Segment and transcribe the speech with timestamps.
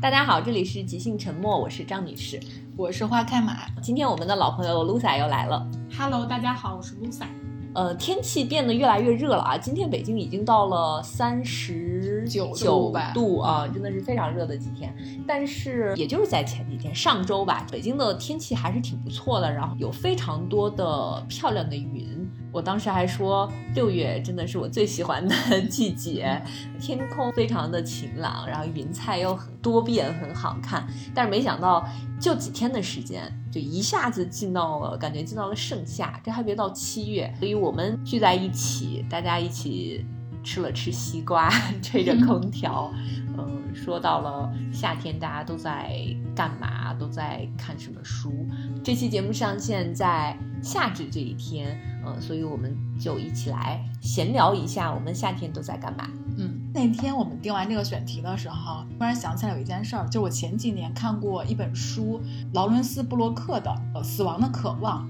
[0.00, 2.40] 大家好，这里是即兴沉默，我是张女士，
[2.74, 3.66] 我是花开马。
[3.82, 5.68] 今天我们的老朋友 Lusa 又来了。
[5.94, 7.26] Hello，大家好，我是 Lusa。
[7.74, 9.58] 呃，天气变得越来越热了啊！
[9.58, 14.92] 今天北京已经到了三十九九度啊，真的是非常热的几天。
[15.28, 22.09] 但是也就是在前几天，上周吧，北京的天气还是挺不错的，然后有非常多的漂亮的云。
[22.52, 25.34] 我当时还说，六月真的是我最喜欢的
[25.70, 26.40] 季节，
[26.80, 30.86] 天空非常的晴朗，然后云彩又很多变，很好看。
[31.14, 31.86] 但是没想到，
[32.20, 37.32] 就几天的时间，就一下子进到了，感觉进到了盛夏，这还没到七月。
[37.38, 40.04] 所以我们聚在一起，大家一起
[40.42, 41.50] 吃了吃西瓜，
[41.82, 42.92] 吹着空调，
[43.36, 45.96] 嗯，说到了夏天，大家都在
[46.34, 46.94] 干嘛？
[46.94, 48.46] 都在看什么书？
[48.84, 56.08] 这期节目上线在夏至这一天，嗯，所以我们就一起来闲聊一下，我们夏天都在干嘛？
[56.36, 62.20] 嗯，那天我们定完这个选题的时候，突然想起来有一件事儿，就是我前几年看过一本书，
[62.52, 65.08] 劳伦斯·布洛克的《呃死亡的渴望》。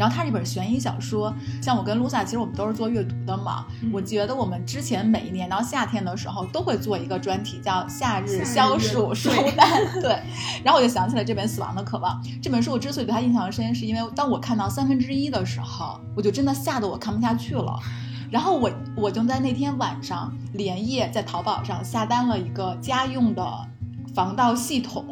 [0.00, 3.66] 然后它是一本悬疑小说，像我跟 Lusa，其实我们都是做阅读的嘛。
[3.82, 9.68] 嗯我觉得我们之前每一年到夏天的时候，都会做一个专题，叫“夏日消暑书单”。
[10.00, 10.18] 对。
[10.64, 17.78] 然后我就想起了这本《死亡的渴望》这本书，我之所以对它印象深，是因为当我看到三分之一的时候，我就真的吓得我看不下去了。
[18.30, 23.44] 然后我我就在那天晚上连夜在淘宝上下单了一个家用的
[24.14, 25.04] 防盗系统，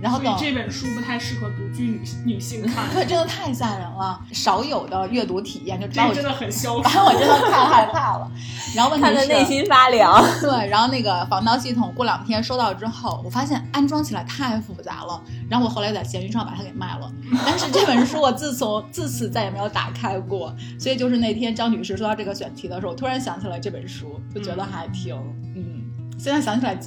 [0.00, 6.98] 然后等这本书不太适合独居女女性看， 对，真的太吓人了，少有的阅读体验，就把我这真的很消把暑。
[7.00, 8.30] 我真的太害怕了。
[8.74, 10.22] 然后问题是，看得内心发凉。
[10.40, 17.10] 对，然后那个防盗系统过两天收到之后，我发现安装起来太复杂了，然后我后来在闲鱼上把它给卖了。
[17.44, 25.14] 但是这本书我自从自此再也没有打开过，所以就是那天张女士说到这个选题的时候，我突然想起来这本书，就觉得还挺
[25.54, 25.82] 嗯，
[26.18, 26.78] 现在想起来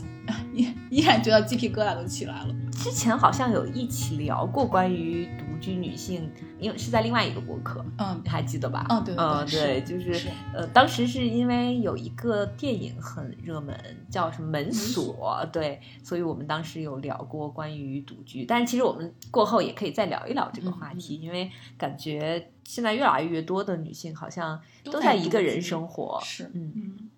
[0.54, 2.56] 依 依然觉得鸡皮疙瘩都起来了。
[2.72, 8.86] 之前好像有一起聊过关于独居女性，因为是在另外一个博客，嗯你还记得吧？
[8.90, 13.76] 嗯对对嗯对对，就是是呃，当时是因为有一个电影很热门，
[14.10, 27.09] 叫什么《门锁》，对，所以我们当时有聊过关于独居，但是其实我们过后也可以再聊一聊这个话题，因为感觉现在越来越多的女性好像都在一个人生活，是嗯。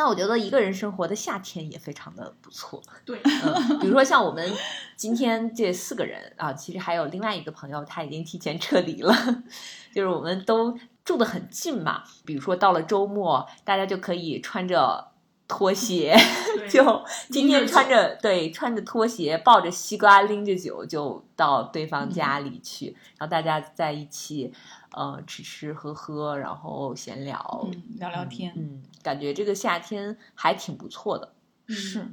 [0.00, 4.50] 嗯，那我觉得一个人生活的夏天也非常的不错， 对，嗯，比如说像我们
[4.96, 9.14] 今天这四个人啊，其实还有另外一个朋友，他已经提前撤离了，
[9.94, 12.02] 就是我们都住得很近嘛。
[12.24, 15.09] 比如说到了周末，大家就可以穿着
[15.50, 16.16] 拖鞋，
[16.70, 24.52] 就今天穿着对穿着拖鞋，抱着西瓜，拎着酒就到对方家里去，然后大家在一起
[24.92, 28.52] 呃吃吃喝喝，然后闲聊，嗯，聊聊天。
[28.56, 31.32] 嗯，感觉这个夏天还挺不错的。
[31.66, 32.06] 是，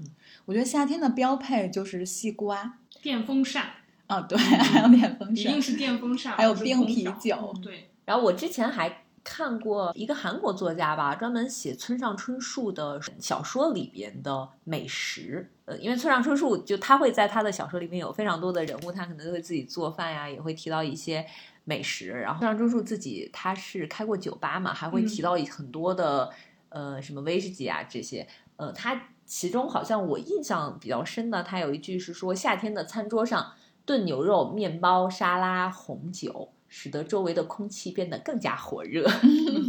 [0.46, 2.80] 我觉得夏天的标配就是西瓜。
[3.04, 3.68] 电风扇
[4.08, 15.52] 啊，对，还有电风扇一定，是电风扇，还有冰啤酒对，然后我之前还看过一个韩国作家吧，专门写村上春树的小说里边的美食。
[15.66, 21.28] 呃，因为村上春树就他会在他的小说里面有非常多的人物，他可能会自己做饭呀，也会提到一些
[21.66, 22.08] 美食。
[22.08, 26.32] 然后村上春树自己他是开过酒吧嘛，还会提到很多的、
[26.70, 28.26] 呃什么威士忌啊这些。
[28.56, 33.52] 呃，他其中好像我印象比较深的，他有一句是说夏天的餐桌上
[33.86, 39.06] 炖牛肉、面包、沙拉、红酒，使得周围的空气变得更加火热，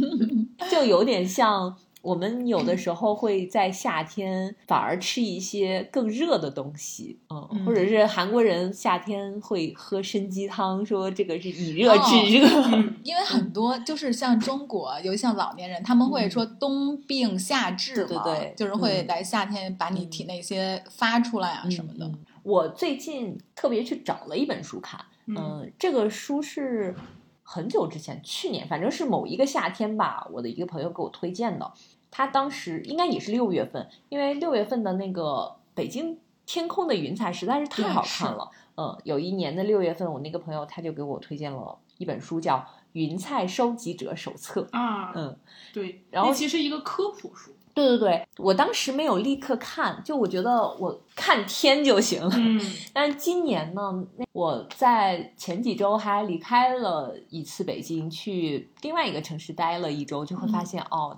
[0.69, 19.07] 就有点像我们有的时候会在夏天反而吃一些更热的东西，嗯，嗯或者是韩国人夏天会喝参鸡汤，说这个是以热制热，嗯，因为很多就是像中国，尤其像老年人，他们会说冬病夏治嘛，对对对就是会嗯。
[19.07, 22.05] 来夏天把你体内一些发出来啊什么的。
[22.05, 22.19] 嗯。
[22.43, 24.99] 我最近特别去找了一本书看，
[25.29, 26.95] 嗯嗯，这个书是
[27.43, 31.71] 很久之前，去年，反正是某一个夏天吧，我的一个朋友给我推荐的。
[32.11, 38.49] 他当时应该也是六月份，因为六月份的那个北京天空的云彩实在是太好看了。
[38.75, 42.55] 嗯，有一年的六月份，我那个朋友他就给我推荐了一本书，叫
[42.93, 44.61] 《云彩收集者手册》。
[44.71, 45.37] 啊，嗯，
[45.71, 52.31] 对，然后其实一个科普书，对对对，我当时没有立刻看，就我觉得我看天就行了。
[52.35, 52.59] 嗯，
[52.91, 61.17] 但是今年呢，那我在前几周还离开了一次北京，去另外一个城市待了一周，就会发现、哦，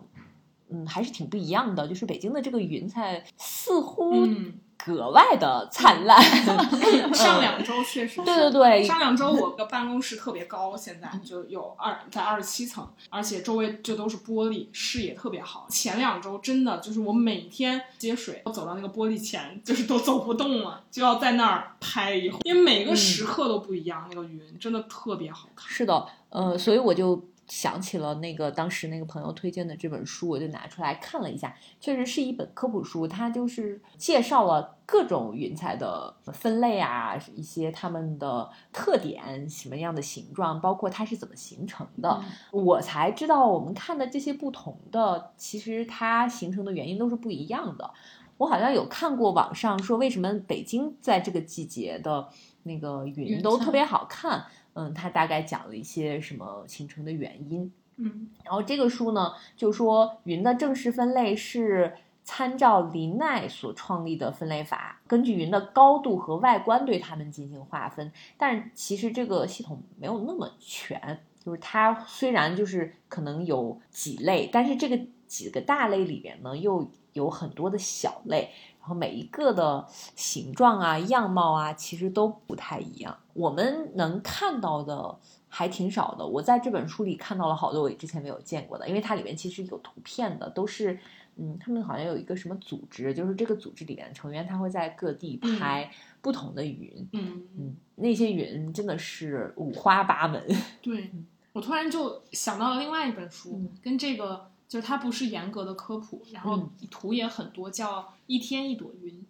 [0.69, 1.87] 嗯，还是挺不一样的。
[1.87, 4.53] 就是北京的这个云彩似乎嗯，
[4.85, 6.21] 格外的灿烂。
[7.13, 15.67] 上两周确实是，对对对上两周我的办公室特别高，现在就有二在二十七层，而且周围就都是玻璃，视野特别好。
[15.69, 25.69] 前两周真的就是我每天接水，我走到那个玻璃前，就是都走不动了，就要在那儿拍一会儿，因为每个时刻都不一样，那个云真的特别好看。
[25.69, 42.23] 是的，呃，所以我就想起了那个当时那个朋友推荐的这本书，我就拿出来看了一下，确实是一本科普书，它就是介绍了各种云彩的分类啊，一些它们的特点，什么样的形状，包括它是怎么形成的。
[42.51, 47.91] 我才知道，我们看的这些不同的，其实它形成的原因都是不一样的。
[48.37, 52.29] 我好像有看过网上说，为什么北京在这个季节的
[52.63, 54.45] 那个云都特别好看。
[54.73, 57.71] 嗯，他大概讲了一些什么形成的原因。
[57.97, 68.11] 嗯然后这个书呢，就说云的正式分类是参照林奈所创立的分类法，根据云的高度和外观对它们进行划分。
[68.37, 78.51] 但是其实这个系统没有那么全，就是它虽然就是可能有几类，但是这个几个大类里边呢，又有很多的小类。
[78.81, 83.15] 然后每一个的形状啊、样貌啊，其实都不太一样。
[83.33, 85.17] 我们能看到的
[85.47, 86.25] 还挺少的。
[86.25, 90.99] 我在这本书里看到了好多我之前没有见过的，因为它里面其实有图片的，都是
[91.37, 95.89] 嗯，他们好像有一个什么组织，就是这个组织里面的成员，他会在各地拍
[96.19, 97.07] 不同的云。
[97.13, 100.43] 嗯，嗯，那些云真的是五花八门。
[100.81, 101.09] 对，
[101.53, 106.69] 我突然就想到了另外一本书，嗯跟这个就是它不是严格的科普，然后嗯。
[106.89, 109.21] 图也很多，叫《一天一朵云》。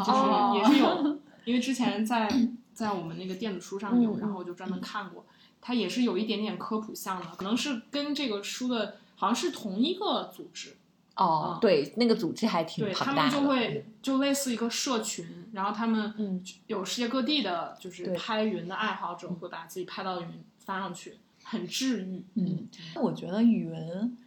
[0.00, 0.56] 哦。
[0.56, 2.26] 就是也是有， 因为之前在
[2.72, 5.26] 在我们那个电子书上有，然后我就专门看过，
[5.60, 10.78] 它也是有一点点科普项的，可能是跟这个书的好像是同一个组织，
[11.16, 13.42] 哦，对，那个组织还挺对他们庞大的。
[13.42, 16.42] 就会就类似一个社群，然后他们嗯。
[16.68, 22.24] 有世界各地的，就是拍云的爱好者会把自己拍到的云发上去，很治愈。
[22.34, 23.72] 嗯，我觉得云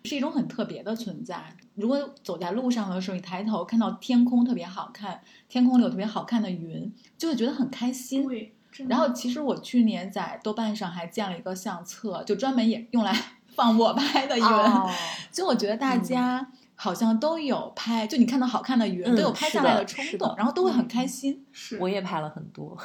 [0.06, 1.56] 是一种很特别的存在。
[1.76, 8.28] 如果走在路上的时候，你抬头看到天空特别好看，天空里有特别好看的云，就会觉得很开心。
[8.28, 8.54] 对，
[8.88, 13.16] 然后，其实我去年在豆瓣上还建了一个相册，就专门也用来
[13.56, 14.44] 放我拍的云。
[14.44, 14.90] 哦
[15.32, 21.44] 就我觉得大家好像都有拍，就你看到好看的云，嗯都有拍下来的冲动，然后都会很开心。
[21.52, 22.78] 是我也拍了很多。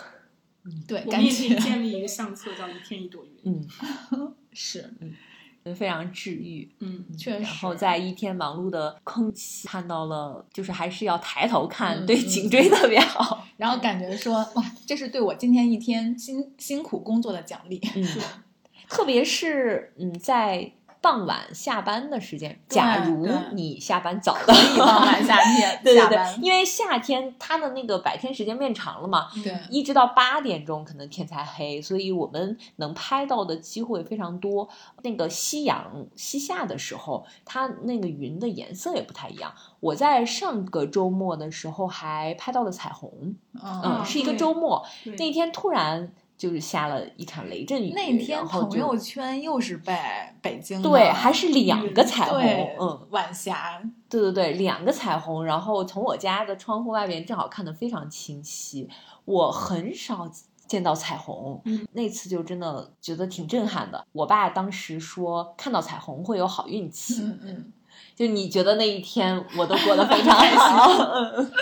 [0.86, 3.30] 对，我感们也可以建立一个相册，叫一天一朵云。
[4.12, 5.14] 嗯，是，嗯
[5.74, 6.70] 非常治愈。
[6.78, 7.42] 嗯，确实。
[7.42, 13.46] 然后在一天忙碌的空气看到了，就是还是要抬头看，对颈椎特别好。
[13.58, 17.78] 然后感觉说，哇，这是对我今天一天辛辛苦工作的奖励。
[17.94, 18.06] 嗯，
[18.88, 29.56] 特别是嗯，在傍晚下班的时间，假如你下班早的，可以傍晚夏天 对对对，因为夏天它的那个白天时间变长了嘛，对。
[29.70, 34.68] 一直到八点钟可能天才黑，所以我们能拍到的机会非常多。
[35.02, 39.52] 那个夕阳西下的时候，它那个云的颜色也不太一样。
[39.80, 45.14] 我在上个周末的时候还拍到了彩虹，嗯嗯，是一个周末，对。
[45.16, 49.92] 那天突然就是下了一场雷阵雨，那天朋友圈又是被
[50.40, 52.40] 北京对，还是两个彩虹，
[52.80, 58.88] 嗯，晚霞，对对对，两个彩虹，然后从我家的窗户外边正好看得非常清晰。
[59.24, 60.30] 我很少
[60.66, 64.06] 见到彩虹，嗯那次就真的觉得挺震撼的。
[64.12, 67.72] 我爸当时说看到彩虹会有好运气，嗯嗯，
[68.14, 70.92] 就你觉得那一天我都过得非常好，
[71.36, 71.52] 嗯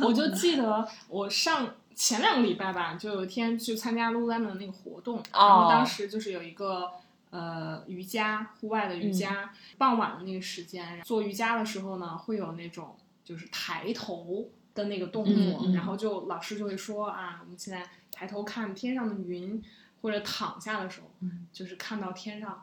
[0.02, 1.68] 我就记得我上
[1.98, 6.92] 前两个礼拜吧，就有一天去参加 Lululemon 的那个活动，然后当时就是有一个
[7.30, 19.60] 呃瑜伽，户外的瑜伽，傍晚的那个时间做瑜伽的时候呢，会有那种就是抬头的那个动作，嗯嗯然后就老师就会说啊，我们现在抬头看天上的云，
[20.00, 22.62] 或者躺下的时候，嗯就是看到天上。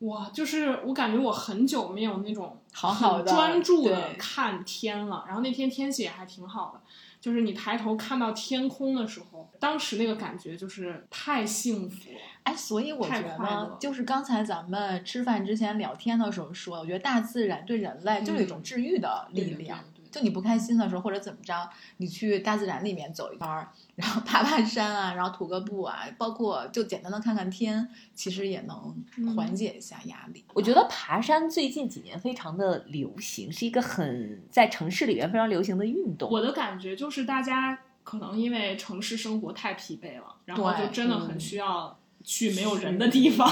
[0.00, 5.24] 哇，就是我感觉我很久没有那种好好的专注的看天了。
[5.28, 6.80] 然后那天天气也还挺好的，
[7.24, 12.18] 就是你抬头看到天空的时候，当时那个感觉就是太幸福了。
[12.42, 19.82] 哎，所以我觉得，就是刚才咱们吃饭之前聊天的时候说，我觉得大自然对人类就是一种治愈的力量。
[20.14, 30.44] 就你不开心的时候，或者怎么着，你去大自然里面走一圈儿，然后爬爬山啊，然后徒个步啊，包括就简单的看看天，其实也能嗯缓解一下压力。
[30.54, 36.30] 我觉得爬山最近几年非常的流行，是一个很在城市里面非常流行的运动。
[36.30, 43.50] 我的感觉就是大家可能因为城市生活太疲惫了，然后就真的很嗯需要去没有人的地方。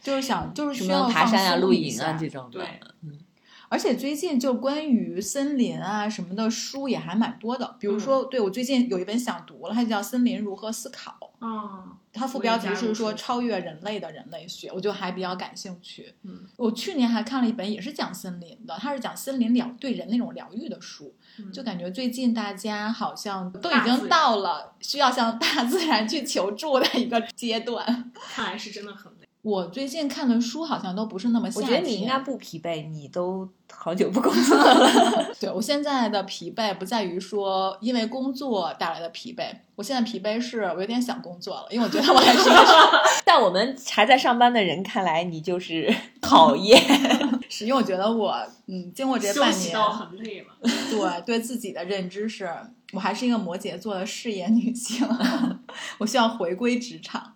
[0.00, 2.80] 就是想，就是需要爬山啊、露营啊这种的对，
[3.68, 16.14] 而且最近就关于森林啊什么的书也还蛮多的，比如说，对我最近有一本想读了，它叫《森林如何思考》，啊，它副标题是说超越人类的人类学，我就还比较感兴趣。
[16.22, 28.12] 嗯，我去年还看了一本也是讲森林的，它是讲森林疗对人那种疗愈的书，嗯就感觉最近大家好像都已经到了需要向大自然去求助的一个阶段。
[28.14, 29.27] 看来是真的很累。
[29.48, 35.34] 我最近看的书好像都不是那么夏我，觉得你应该不疲惫，你都好久不工作 了。
[35.40, 45.90] 对我现在的疲惫不在于说因为工作带来的疲惫，我现在疲惫是我有点想工作了，因为我觉得我还是一个在 我们还在上班的人看来，你就是
[46.20, 46.78] 讨厌。
[47.48, 48.36] 是因为我觉得我
[48.66, 50.48] 嗯，经过这半年，很累了，
[50.90, 52.46] 对对自己的认知是，
[52.92, 55.08] 我还是一个摩羯座的事业女性，
[55.96, 57.32] 我需要回归职场。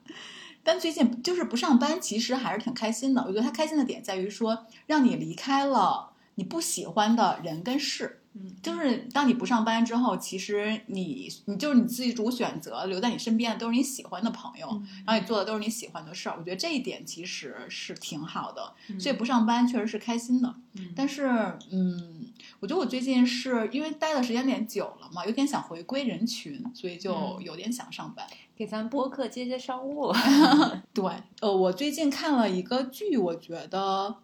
[0.65, 3.23] 但最近就是不上班，其实还是挺开心的。
[3.23, 8.19] 我觉得他开心的点在于说，让你离开了你不喜欢的人跟事。
[8.35, 14.67] 嗯，就是当你不上班之后，其实你你就是你自己主选择，留在你身边的都是你喜欢的朋友，
[15.05, 16.37] 然后你做的都是你喜欢的事儿。
[16.39, 20.55] 我觉得这一点其实是挺好的，所以不上班确实是开心的。
[20.79, 21.29] 嗯但是，
[21.71, 22.27] 嗯，
[22.61, 28.27] 我觉得我最近是因为待的时间点久了嘛，有点想回归人群，所以就嗯有点想上班。
[28.63, 30.13] 给咱播客接接商务。
[30.95, 31.05] 对，
[31.41, 34.19] 呃，我最近看了一个剧，我觉得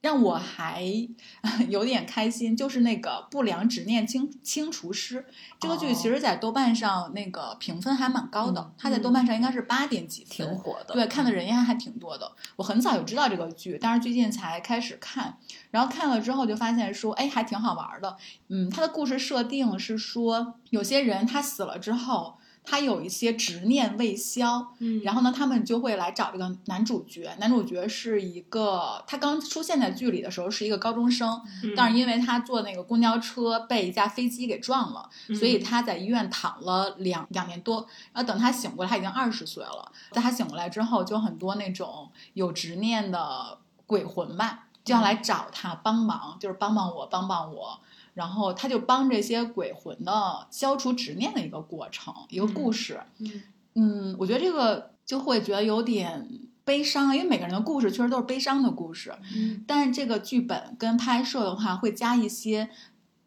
[0.00, 0.82] 让我还
[1.68, 5.20] 有点开心，就是那个《不良执念清清除师》
[5.60, 12.32] 这个剧，哦其实在豆瓣上那个评分还蛮高的，嗯它在豆瓣上应该是八点几分，挺火的对，看的人应该还挺多的。
[12.56, 15.36] 我很早就知道这个剧，但是最近才开始看，
[15.70, 18.16] 然后看了之后就发现说，哎，还挺好玩的。
[18.48, 22.38] 嗯，它的故事设定是说，有些人他死了之后。
[22.70, 27.34] 他有一些执念未消，嗯然后呢，他们就会来找这个男主角。
[27.38, 37.86] 男主角是一个，他刚出现在剧里的时候是一个高中生，嗯但是因为他坐那个公交车被一架飞机给撞了，所以他在医院躺了两两年多。
[38.12, 39.90] 然后等他醒过来，他已经二十岁了。
[40.10, 43.56] 在他醒过来之后，就很多那种有执念的
[43.86, 47.80] 鬼魂吧，就要来找他帮忙，就是帮帮我，帮帮我。
[48.18, 53.00] 然后他就帮这些鬼魂的消除执念的一个过程，一个故事。
[53.20, 53.42] 嗯
[53.74, 56.28] 嗯，我觉得这个就会觉得有点
[56.64, 59.14] 悲伤，因为每个人的故事确实都是悲伤的故事。
[59.32, 62.70] 嗯但是这个剧本跟拍摄的话，会加一些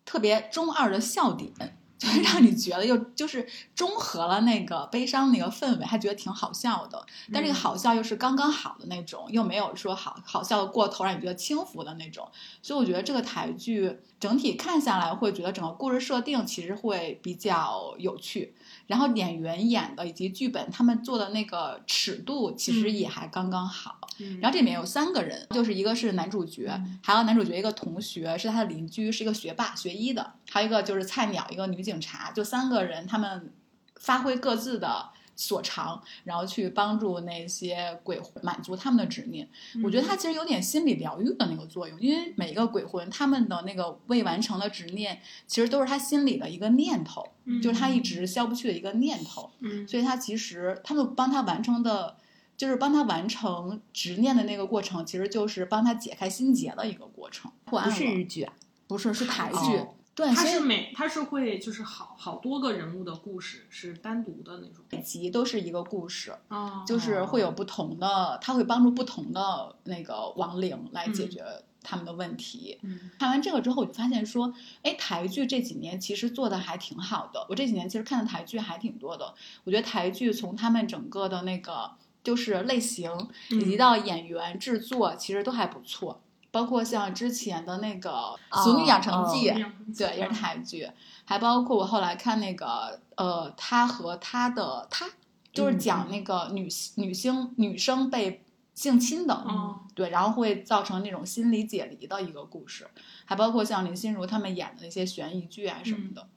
[0.04, 1.54] 特别中二的笑点，
[2.02, 7.06] 就是让你觉得又就是中和了那个悲伤那个氛围，还觉得挺好笑的。
[7.32, 12.28] 但这个好笑又是刚刚好的那种，又没有说好好笑的过头，让你觉得轻浮的那种。
[12.64, 18.56] 所以我觉得这个台剧整体看下来，会觉得整个故事设定其实会比较有趣。
[18.92, 23.98] 然后演员演的以及剧本他们做的那个尺度，其实也还刚刚好。
[24.20, 24.38] 嗯。
[24.42, 27.00] 然后这里面有三个人，就是一个是男主角，嗯。
[27.02, 33.54] 还有男主角一个同学是他的邻居，是一个学霸学医的，还有一个就是菜鸟一个女警察，就三个人他们
[33.96, 39.48] 发挥各自的所长，然后去帮助那些鬼魂满足他们的执念。
[39.82, 47.26] 我觉得它其实有点心理疗愈的那个作用，因为每一个鬼魂他们的那个未完成的执念，其实都是他心里的一个念头，
[47.62, 49.52] 就是他一直消不去的一个念头。
[49.60, 52.18] 嗯所以他其实他们帮他完成的，
[52.58, 57.52] 就是帮他完成执念的那个过程，其实就是帮他解开心结的一个过程。
[57.66, 58.54] 破案不是日剧啊，
[58.88, 71.44] 不是是台哦剧，对，它是每它是会就是好好多个人物的故事是单独的那种每集都是一个故事，哦，就是会有不同的，他会帮助不同的那个亡灵来解决
[71.82, 72.78] 他们的问题。
[72.84, 77.44] 嗯看完这个之后，我就发现说，哎，台剧这几年其实做的还挺好的。
[77.50, 79.34] 我这几年其实看的台剧还挺多的。
[79.64, 81.90] 我觉得台剧从他们整个的那个
[82.24, 83.12] 就是类型，
[83.50, 86.22] 以及嗯到演员制作，其实都还不错。
[86.52, 90.90] 包括像之前的那个哦《俗女养成记》哦对，也是台剧，
[91.24, 95.10] 还包括我后来看那个呃，他和他的他，
[95.54, 95.80] 就是嗯。
[95.80, 98.44] 讲那个女、女星女生被
[98.74, 102.88] 性侵的，嗯对，然后会造成那种心理解离的一个故事，
[103.26, 106.28] 还包括像林心如他们演的那些悬疑剧啊什么的。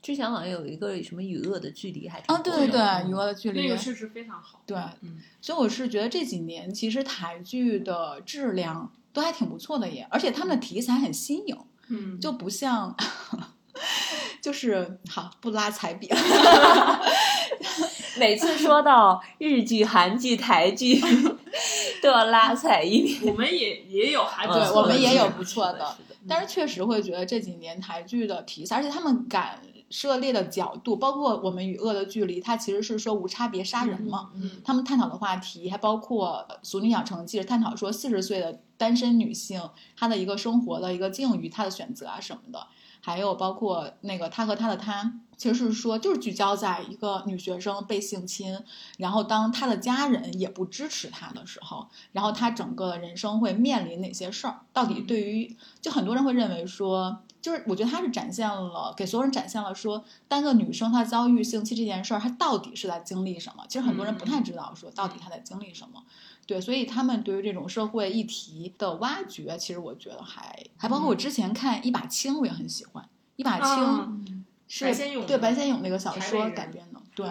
[0.00, 5.18] 之前好像有一个什么与恶的距离，还挺啊，对对对，与恶的距离那个确实非常好，对，嗯。
[5.40, 11.56] 所以我是觉得这几年其实台剧的质量都还挺不错的耶，而且他们的题材很新颖，
[11.88, 12.94] 嗯就不像，
[14.40, 16.16] 就是好不拉踩比了。
[18.16, 21.00] 每次说到日剧、韩剧、台剧，
[22.02, 23.32] 都要拉踩一点。
[23.32, 29.58] 我们也也有还不嗯对我们也有不错的是的，是的但是确实会觉得这几年台剧的题材，而且他们敢
[29.90, 34.30] 涉猎的角度，包括我们与恶的距离，它其实是说无差别杀人嘛。
[34.34, 42.66] 嗯他们探讨的话题还包括《俗女养成记》，探讨说四十岁的单身女性她的一个生活的一个境遇，她的选择啊什么的，
[43.00, 48.58] 还有包括那个她和她的她，其实是说就是聚焦在一个女学生被性侵，
[48.98, 54.60] 然后当她的家人也不支持她的时候，然后她整个的人生会面临哪些事儿？
[54.74, 57.20] 到底对于就很多人会认为说。
[57.48, 63.64] 就是我觉得他是展现了给所有人展现了说，单个女生她遭遇性侵这件事儿，她到底是在经历什么？
[63.66, 66.04] 其实很多人不太知道说到底她在经历什么。
[66.46, 73.02] 对，所以他们对于这种社会议题的挖掘，其实我觉得还还包括我之前看《一把青》，我也很喜欢。
[73.36, 74.12] 《一把青》啊
[74.66, 77.30] 是白先勇对白先勇那个小说改编的，对，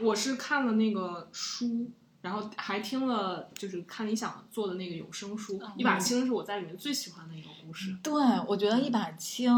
[0.00, 1.90] 我是看了那个书，
[2.22, 7.94] 然后还听了就是看理想做的那个有声书，嗯一把青》是我在里面最喜欢的一个故事。
[8.02, 8.12] 对，
[8.46, 9.52] 我觉得《一把青》，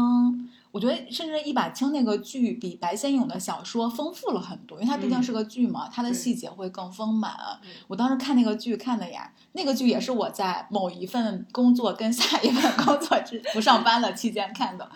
[0.71, 7.31] 我觉得甚至《一把青》那个剧比白先勇的小说丰富了很多，因为它毕竟嗯是个剧嘛，它的细节会更丰满。
[7.63, 14.89] 嗯我当时看那个剧看的呀，那个剧也是我在某一份工作跟下一份工作之不上班了期间看的，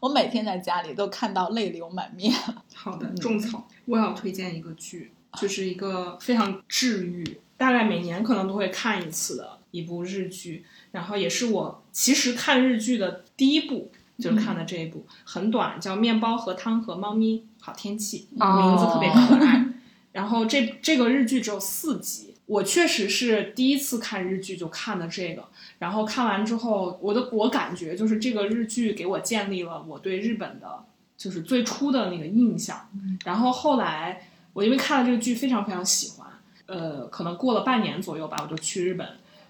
[0.00, 2.32] 我每天在家里都看到泪流满面。
[2.72, 13.90] 好的，嗯种草，我要推荐一个剧，就是一个非常治愈，大概每年可能都会看一次的一部日剧，然后也是我其实看日剧的第一部。
[14.18, 19.62] 就是看的这一部，很短，叫《面包和汤和猫咪好天气》，哦名字特别可爱。
[20.12, 25.46] 然后这这个日剧只有四集，我确实是第一次看日剧就看的这个，
[25.80, 30.86] 然后看完之后，我的我感觉就是这个日剧给我建立了我对日本的，
[31.18, 32.88] 就是最初的那个印象。
[33.22, 36.26] 然后后来我因为看了这个剧非常非常喜欢，
[36.64, 39.06] 呃，可能过了半年左右吧，我就去日本。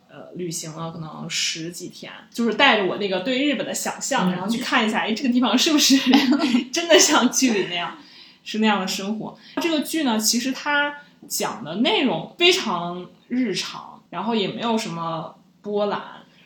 [0.08, 5.94] 呃，旅行了可能十几天，就是带着我那个对日本的想象，然后去看一下，哎，这个地方是不是
[6.72, 7.98] 真的像剧里那样，
[8.42, 9.38] 是那样的生活？
[9.60, 10.96] 这个剧呢，其实它
[11.28, 16.00] 讲的内容非常日常，然后也没有什么波澜，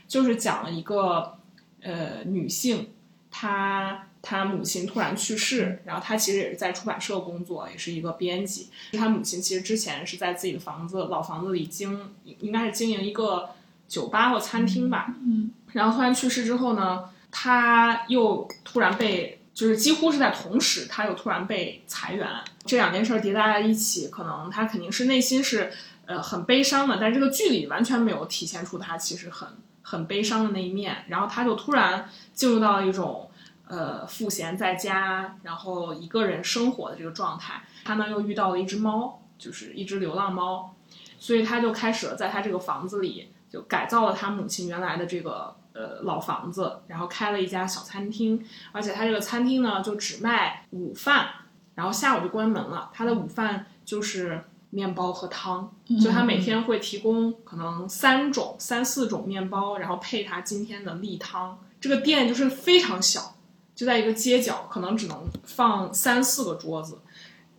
[0.08, 1.38] 就是讲了一个
[1.82, 2.88] 呃女性，
[3.30, 8.68] 她她母亲突然去世，然后他其实也是在出版社工作，也是一个编辑。
[8.92, 13.48] 他母亲其实之前是在自己的房子老房子里经，应该是经营一个
[13.88, 15.14] 酒吧或餐厅吧。
[15.22, 22.28] 嗯，然后突然去世之后呢，他又突然被，就是几乎是在同时，他又突然被裁员。
[22.66, 25.72] 这两件事儿叠加在一起，可能他肯定是内心是
[26.04, 29.48] 呃很悲伤的，但这个剧里完全没有体现出他其实很
[29.80, 31.06] 很悲伤的那一面。
[31.08, 33.28] 然后他就突然进入到了一种。
[33.70, 40.74] 呃，赋闲在家，然后一个人生活的这个状态，他呢又遇到了一只猫，就是一只流浪猫，
[41.20, 51.28] 所以他就开始了在他这个房子里就改造了他母亲原来的这个呃老房子，然后开了一家小餐厅，而且他这个餐厅呢就只卖午饭，
[51.76, 52.90] 然后下午就关门了。
[52.92, 61.56] 他的午饭就是面包和汤，所以他每天会提供可能三种、三四种面包，然后配他今天的例汤。
[61.80, 63.36] 这个店就是非常小。
[63.80, 66.98] 就在一个街角，可能只能放三四个桌子，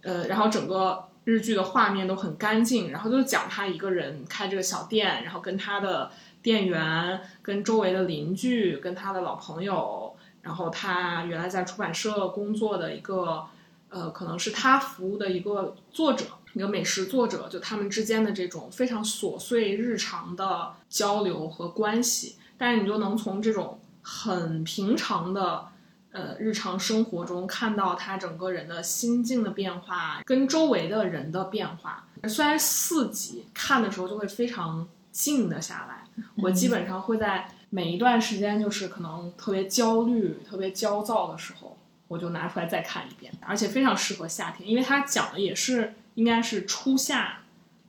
[0.04, 6.12] 呃，然后整个日剧的画面都很干净，然后就讲他一个人开这个小店，然后跟他的
[6.44, 13.44] 店员、跟周围的邻居、跟他的老朋友，然后他原来在出版社工作的一个，
[13.90, 25.71] 呃，可能是他服务的一个作者，一个美食作者，就他们之间的这种非常琐碎日常的交流和关系，但是你就能从这种很平常的。
[26.12, 32.06] 呃，日常生活中看到他整个人的心境的变化，跟周围的人的变化。
[32.28, 41.78] 虽然四集看的时候就会非常静的下来，我基本上会在每一段时间，就是可能特别焦虑、特别焦躁的时候，
[42.10, 47.40] 我就拿出来再看一遍，而且非常适合夏天，因为它讲的也是应该是初夏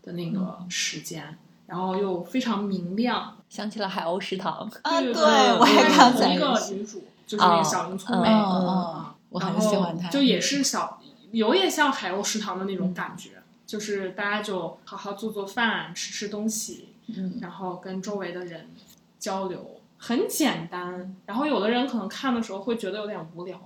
[0.02, 3.36] 的那个时间，然后又非常明亮。
[3.48, 7.04] 想起了海鸥食堂，啊，对对我也刚才同一个女主。
[7.26, 18.68] 就是那个小林聪美，嗯我很喜欢她，就也是小，有点像海鸥食堂的那种感觉，就是大家就好好做做饭，吃吃东西，嗯，然后跟周围的人
[19.18, 21.16] 交流，很简单。
[21.24, 23.58] 然后有的人可能看的时候会觉得有点无聊。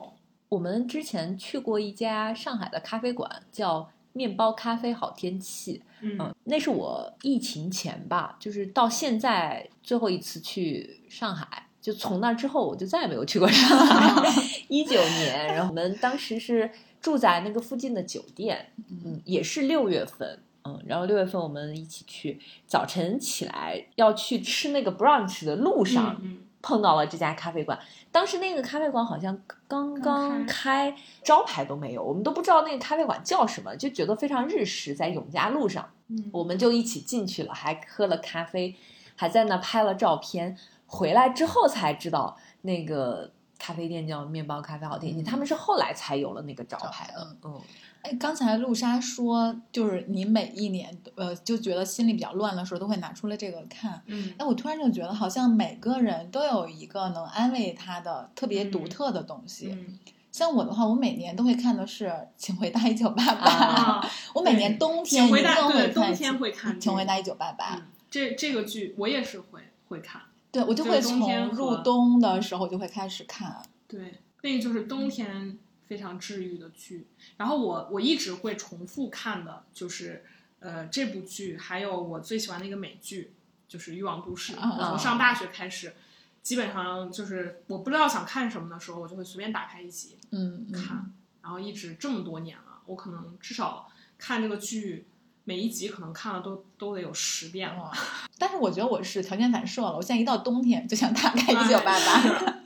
[0.48, 11.65] 我们之前去过一家上海的咖啡馆，叫面包咖啡好天气，嗯嗯，那是我疫情前吧，就是到现在最后一次去上海。
[11.86, 14.28] 就从那之后，我就再也没有去过上海。
[14.66, 16.68] 一九年，然后我们当时是
[17.00, 27.78] 住在那个附近的酒店，嗯，也是六月份，嗯，然后六月份我们一起去，早晨起来要去吃那个 brunch 的路上，嗯碰到了这家咖啡馆。
[28.10, 35.88] 当时那个咖啡馆好像刚刚开，招牌都没有，我们都不知道那个咖啡馆叫什么，就觉得非常日式，在永嘉路上。
[36.08, 38.74] 嗯，我们就一起进去了，还喝了咖啡，
[39.14, 40.58] 还在那拍了照片。
[40.86, 47.36] 回来之后才知道，那个咖啡店叫面包咖啡好甜心，他们是后来才有了那个招牌的。
[47.44, 47.60] 嗯，
[48.02, 54.00] 哎，刚才露莎说，就是你每一年呃就觉得心里比较乱的时候，都会拿出来这个看。
[54.06, 59.70] 嗯，哎，我突然就觉得，好像每个人都有一个能安慰他的特别独特的东西。
[59.72, 59.98] 嗯，
[60.30, 70.20] 像我的话，我每年都会看的是《请回答一九八八》啊， 我每年冬天一定会对冬看天会看《请回答这一九八八》嗯，这这个剧我也是会会看。
[70.56, 73.62] 对我就就是会从入冬的时候就会开始看。
[73.86, 77.06] 对，那个就是冬天非常治愈的剧。
[77.36, 80.24] 然后我我一直会重复看的，就是
[80.60, 83.34] 呃这部剧，还有我最喜欢的一个美剧，
[83.68, 84.54] 就是《欲望都市》。
[84.58, 85.94] 啊我从上大学开始，
[86.42, 95.06] 基本上就是我不知道想看什么的时候，我就会随便打开一集嗯，嗯看，然后一直这么多年了，我可能至少看这个剧。
[95.48, 97.92] 每一集可能看了都都得有十遍了，哇
[98.36, 102.56] 但是我觉得我是条件反射了，我现在一到冬天就想打开哎一九八八。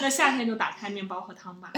[0.00, 1.70] 那夏天就打开面包和汤吧。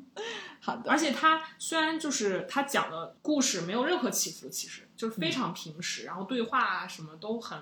[0.60, 7.58] 好的，而且它虽然就是它讲的故事没有任何起伏，其实就是非常平实，然后对话啊什么都很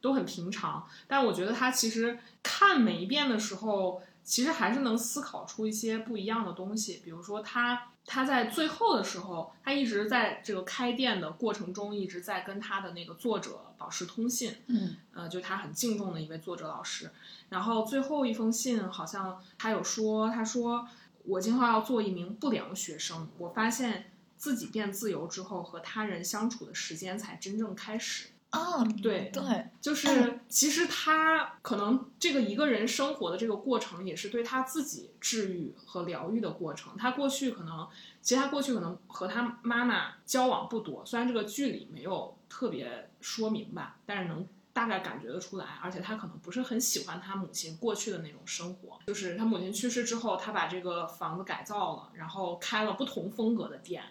[0.00, 0.86] 都很平常。
[1.08, 7.02] 但我觉得它其实看每一遍的时候，其实还是能思考出一些不一样的东西。
[7.04, 14.56] 比如说他他在最后的时候，他一直在这个开店的过程中，一直在跟他的那个作者保持通信。
[14.66, 17.12] 嗯呃，就他很敬重的一位作者老师。
[17.50, 20.88] 然后最后一封信好像他有说，他说
[21.22, 23.28] 我今后要做一名不良学生。
[23.38, 28.29] 我发现自己变自由之后，和他人相处的时间才真正开始。
[28.50, 36.96] 啊，对，对，就是 其实他可能这个一个人生活的这个过程，也是对他自己治愈和疗愈的过程。
[36.96, 37.86] 他过去可能，
[38.20, 45.66] 其实他过去可能和他妈妈交往不多，虽然这个剧里没有特别说明吧，但是能大概感觉得出来。
[45.80, 54.02] 而且他可能不是很喜欢他母亲过去的那种生活，就是他母亲去世之后，他把这个房子改造了，然后开了不同风格的店，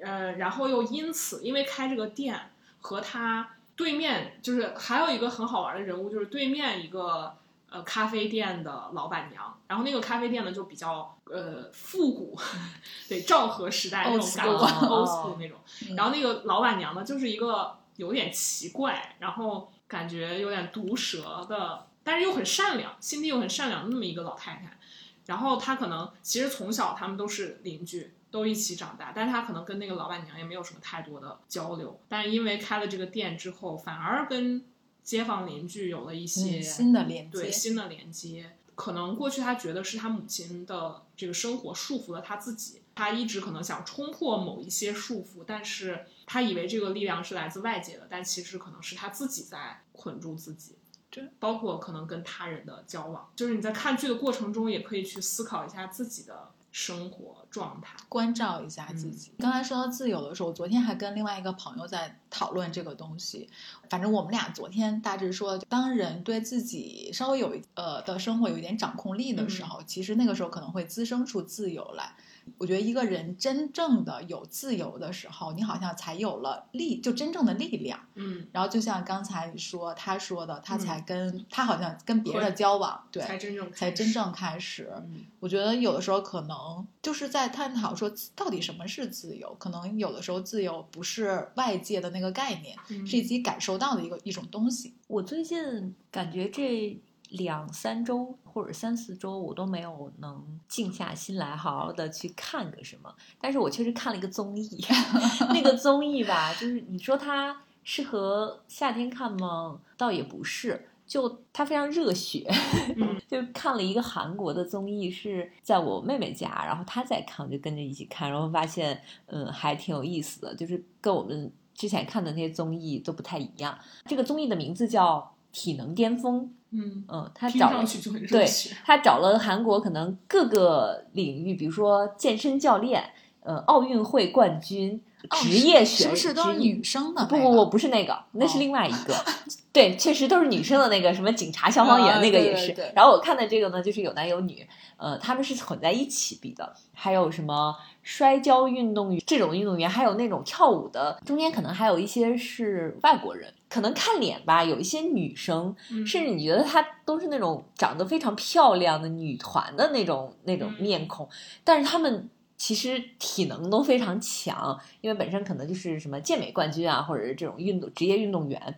[0.00, 3.50] 呃，然后又因此因为开这个店和他。
[3.76, 7.36] 对面就是还有一个很好玩的人物，就是对面一个
[7.70, 12.38] 呃咖啡店的老板娘，然后那个咖啡店呢就比较呃复古，
[13.08, 15.58] 对昭和时代那种感觉 Old school 那种。
[15.88, 24.78] 嗯然后那个老板娘呢就是一个有点奇怪，然后感觉有点毒舌的，但是又很善良，心地又很善良的那么一个老太太。
[25.26, 32.00] 然后她可能其实从小他们都是邻居，都一起长大，但是他可能跟那个老板娘也没有什么太多的交流。
[32.08, 34.64] 但是因为开了这个店之后，反而跟
[35.04, 38.56] 街坊邻居有了一些、嗯新的连接，对新的连接。
[38.74, 50.74] 可能过去他觉得是他母亲的这个生活束缚了他自己，他一直可能想冲破某一些束缚，但是他以为这个力量是来自外界的，但其实可能是他自己在捆住自己。
[51.08, 57.96] 对，包括可能跟他人的交往，就是你在看剧的过程中，也可以去思考一下自己的生活状态。
[58.08, 59.30] 关照一下自己。
[59.38, 63.48] 刚才说到自由的时候，我昨天还跟另外一个朋友在讨论这个东西。
[63.88, 72.16] 反正我们俩昨天大致说，当人对自己稍微有一呃的生活有一点掌控力的时候，其实那个时候可能会滋生出自由来。
[72.58, 78.00] 我觉得一个人真正的有自由的时候，你好像才有了力，就真正的力量。
[78.14, 84.92] 嗯，然后就像刚才你说，他说的，他才跟、他好像跟别人的交往，对，才真正才真正开始。
[84.96, 89.54] 嗯我觉得有的时候可能就是在探讨说，到底什么是自由？
[89.58, 94.94] 可能有的时候自由不是外界的那个概念，嗯是你自己感受到的一个一种东西。
[95.06, 96.98] 我最近感觉这
[97.34, 103.14] 两三周或者三四周，我都没有能静下心来好好的去看个什么。
[103.40, 104.84] 但是我确实看了一个综艺，
[105.54, 109.78] 那个综艺吧，就是你说它适合夏天看吗？
[109.96, 110.88] 倒也不是。
[111.06, 112.50] 就它非常热血，
[112.96, 123.78] 嗯 就看了一个韩国的综艺，是在我妹妹家，然后她在看，我就跟着一起看，然后发现嗯还挺有意思的，就是跟我们之前看的那些综艺都不太一样。
[124.06, 125.18] 这个综艺的名字叫
[125.52, 126.40] 《体能巅峰》，
[126.74, 128.46] 嗯，嗯，他找了上去就很热对。
[128.84, 133.10] 他找了韩国可能各个领域，比如说健身教练，
[133.40, 137.36] 呃，奥运会冠军，职业选，是不是都是女生的那个？
[137.36, 139.14] 不不不，不是那个，那是哦另外一个。
[139.72, 142.68] 对，确实都是女生的那个什么警察、消防员啊那个也是。
[142.68, 144.64] 对对对然后我看的这个呢，就是有男有女，
[144.96, 146.72] 呃，他们是混在一起比的。
[146.92, 153.52] 还有什么摔跤运动员这种运动员，还有那种跳舞的，中间可能还有一些是外国人。
[153.68, 161.28] 可能看脸吧，有一些女生，嗯甚至你觉得她都是那种长得非常漂亮的女团的那种那种嗯面孔，
[161.64, 168.76] 但是她们其实体能都非常强，因为本身可能就是什么健美冠军啊，或者是这种运动职业运动员，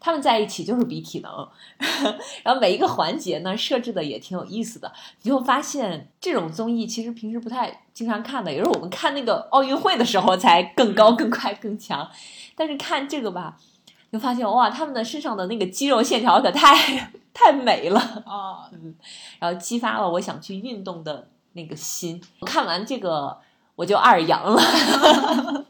[0.00, 1.48] 他们在一起就是比体能，
[2.42, 12.10] 然后每一个环节呢设置的也挺有意思的，你就发现这种综艺其实平时不太经常看的，也是我们看那个奥运会的时候才更高、更快、更强，
[12.56, 13.58] 但是看这个吧。
[14.10, 16.74] 就发现哇，他们的身上的那个肌肉线条可太
[17.34, 18.64] 太美了，啊，
[19.38, 22.22] 然后激发了我想去运动的那个心。
[22.46, 23.36] 看完这个，
[23.74, 24.62] 我就二阳了。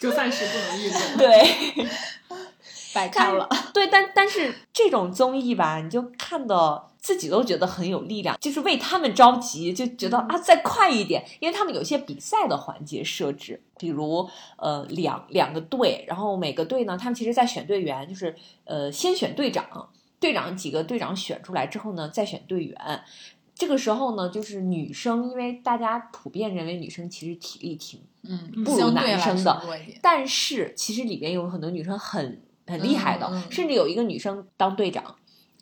[0.00, 1.00] 就暂时不能运动。
[1.16, 1.86] 对
[2.92, 3.48] 白看了。
[3.72, 19.88] 对，但但是这种综艺吧，你就看的自己都觉得很有力量，就是为他们着急，就觉得啊再快一点，因为他们有一些比赛的环节设置，比如呃两两个队，然后每个队呢，他们其实在选队员，就是呃先选队长，
[20.20, 23.04] 队长几个队长选出来之后呢，再选队员。
[23.54, 29.62] 这个时候呢，就是女生，因为大家普遍认为女生其实体力挺嗯，不如男生的。
[30.02, 35.04] 但是其实里边有很多女生很很厉害的，嗯嗯甚至有一个女生当队长，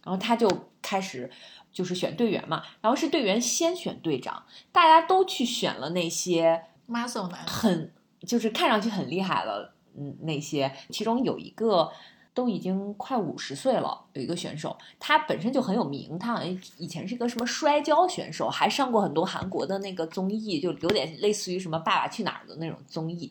[0.05, 0.49] 然后她就
[0.81, 1.31] 开始
[1.71, 11.93] 就是选队员嘛，然后是队员先选队长，大家都去选了那些 muscle 男很就是看上去很厉害了，嗯，那些其中有一个。
[12.35, 23.31] 都已经快五十岁了，有一个选手，他本身就很有名，他好像以前是一个什么摔跤选手，还上过很多韩国的那个综艺，就有点类似于什么《爸爸去哪儿》的那种综艺。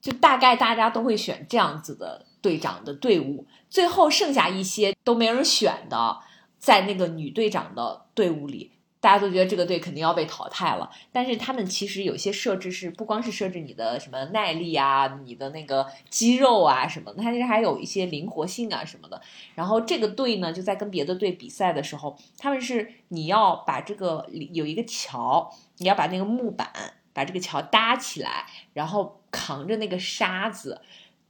[0.00, 6.18] 就大概大家都会选这样子的队长的队伍，最后剩下一些都没人选的，
[6.58, 10.90] 在那个女队长的队伍里，大家都觉得这个队肯定要被淘汰了。
[11.12, 19.20] 但是他们其实有些设置是不光是设置你的什么耐力啊，你的那个肌肉啊什么的，它其实还有一些灵活性啊什么的。
[19.54, 26.68] 然后这个队呢，就在跟别的队比赛的时候，他们是你要把这个有一个桥，你要把那个木板
[27.12, 30.80] 把这个桥搭起来，然后扛着那个沙子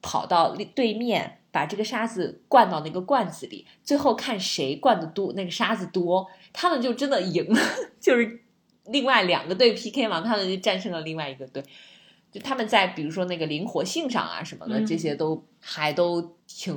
[0.01, 7.61] 跑到对面，把这个沙子灌到那个罐子里，最后看谁灌的多，那个沙子多，他们就真的赢了，
[8.01, 8.41] 就是
[8.87, 11.63] 另外两个队 PK 嘛，他们就战胜了另外一个队。
[12.31, 16.77] 就他们在比如说那个灵活性上啊什么的，嗯这些都还都挺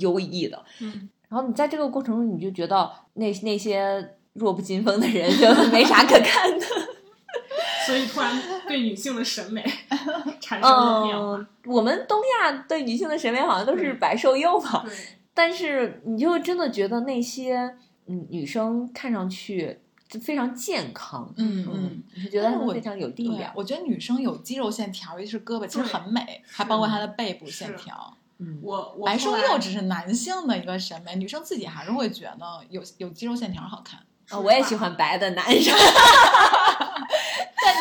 [0.00, 0.64] 优异的。
[0.78, 6.64] 嗯，然后你在这个过程中，你就觉得那那些弱不禁风的人就没啥可看的。
[7.84, 8.40] 所以突然
[8.72, 9.62] 对女性的审美
[10.40, 11.36] 产生了变化。
[11.36, 14.96] 嗯，我们东亚对女性的审美好像都是白瘦幼嘛，对，
[15.34, 23.52] 但是你就真的觉得那些嗯女生看上去就非常健康，嗯嗯，你就觉得非常有力量，。
[23.54, 28.16] 我觉得女生有肌肉线条，尤其是胳膊，其实很美，还包括她的背部线条。
[28.38, 34.00] 嗯，我我白瘦幼只是男性的一个审美，女生自己还是会觉得有有肌肉线条好看。
[34.30, 35.74] 啊，我也喜欢白的男生。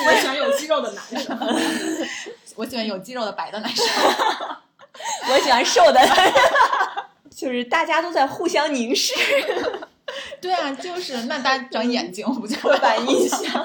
[0.08, 1.38] 我喜欢有肌肉的男生。
[2.56, 3.86] 我喜欢有肌肉的白的男生。
[5.30, 6.00] 我喜欢瘦的，
[7.34, 9.14] 就是大家都在互相凝视，
[10.42, 13.64] 对啊，就是那大家长眼睛，不就刻板印象。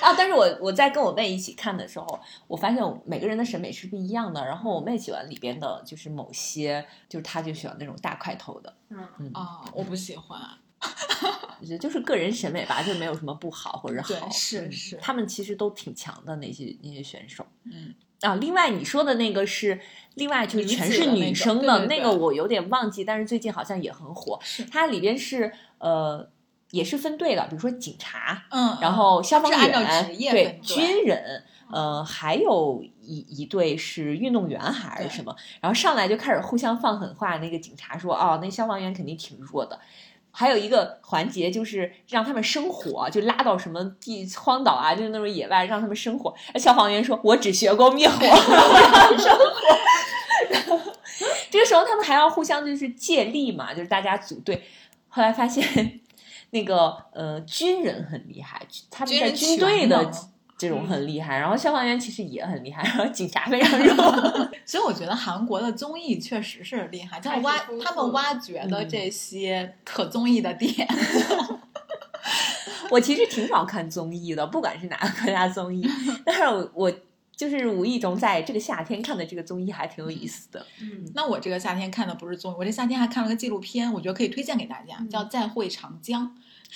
[0.00, 0.14] 啊！
[0.16, 2.18] 但是我我在跟我妹一起看的时候，
[2.48, 4.42] 我发现每个人的审美是不一样的。
[4.44, 9.60] 然后我妹喜欢里边的，就是某些，就是她就喜欢那种大块头的，嗯，啊？
[9.74, 10.40] 我不喜欢。
[11.60, 14.26] 我觉得就是个人审美吧，就没有什么不好或者好。
[14.26, 17.46] 嗯是是他们其实都挺强的那些那些选手。
[17.64, 19.80] 嗯，啊，另外你说的那个是
[20.14, 24.40] 另外就是全是女子的那个生的那个，我有点忘记，但是最近好像也很火。
[24.72, 26.28] 它里边是呃
[26.70, 37.36] 也是分队的，比如说警察，嗯，然后消防员，对军人，呃，还有一一队是运动员还是什么，然后上来就开始互相放狠话。
[37.38, 39.78] 那个警察说：“哦，那消防员肯定挺弱的。”
[40.32, 46.34] 还有一个环节就是让他们生火，就拉到什么地荒岛啊，就是那种野外让他们生火。
[46.56, 49.44] 消防员说：“我只学过灭火，生火。”
[50.50, 50.80] 然后
[51.50, 54.64] 这个时候他们还要互相就是借力嘛，就是大家组队。
[55.08, 56.00] 后来发现
[56.50, 60.10] 那个呃军人很厉害，他们在军队的
[60.62, 63.96] 这种很厉害，然后消防员其实也很厉害，然后警察非常弱。
[64.64, 70.86] 所以我觉得韩国的综艺确实是厉害，他们挖他们挖掘的嗯这些可综艺的点，
[72.90, 75.84] 我其实挺少看综艺的，不管是哪个国家综艺，
[76.24, 76.92] 但是我我
[77.34, 80.64] 就是无意中在这个夏天看的这个综艺还挺有意思的。
[80.80, 86.32] 嗯那我这个夏天看的不是综艺，我这夏天还看了个纪录片，我觉得可以推荐给大家，嗯叫《再会长江》，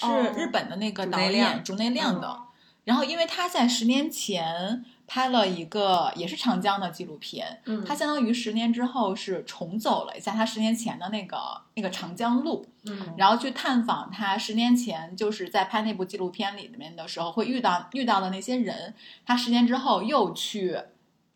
[0.07, 2.46] 哦是日本的那个导演竹内亮的。
[2.87, 11.37] 嗯然后，因为他在十年前拍了一个也是长江的纪录片，嗯他相当于十年之后是重走了一下他十年前的那个
[11.75, 18.95] 那个长江路，嗯然后去探访他十年前就是在拍那部纪录片里面的时候会遇到遇到的那些人，
[19.27, 20.79] 他十年之后又去。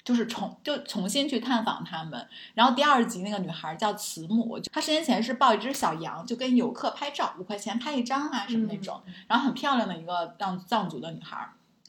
[0.05, 11.49] 就是重就重新去探访他们，然后第二集那个女孩叫慈母，她十年前是抱一只小羊，就跟游客拍照，五块钱拍一张啊什么那种，然后很漂亮的一个藏藏族的女孩，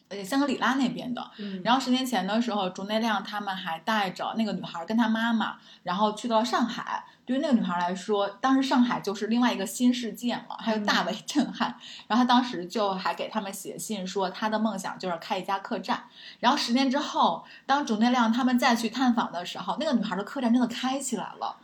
[0.09, 7.05] 而且香格里拉那边的，嗯然后十年前的时候，竹内亮他们还带着那个女孩跟她妈妈，然后去到了上海。
[7.25, 11.75] 对于那个女孩来说，当时上海就是另外一个新世界嘛，还有大为震撼。
[12.07, 16.03] 然后她当时就还给他们写信说，她的梦想就是开一家客栈。
[16.39, 21.57] 然后十年之后，当竹内亮他们再去探访的时候，那个女孩的客栈真的开起来了，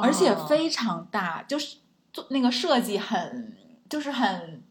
[0.00, 1.76] 而且非常大，就是
[2.12, 3.56] 做那个设计很，
[3.88, 4.62] 就是很，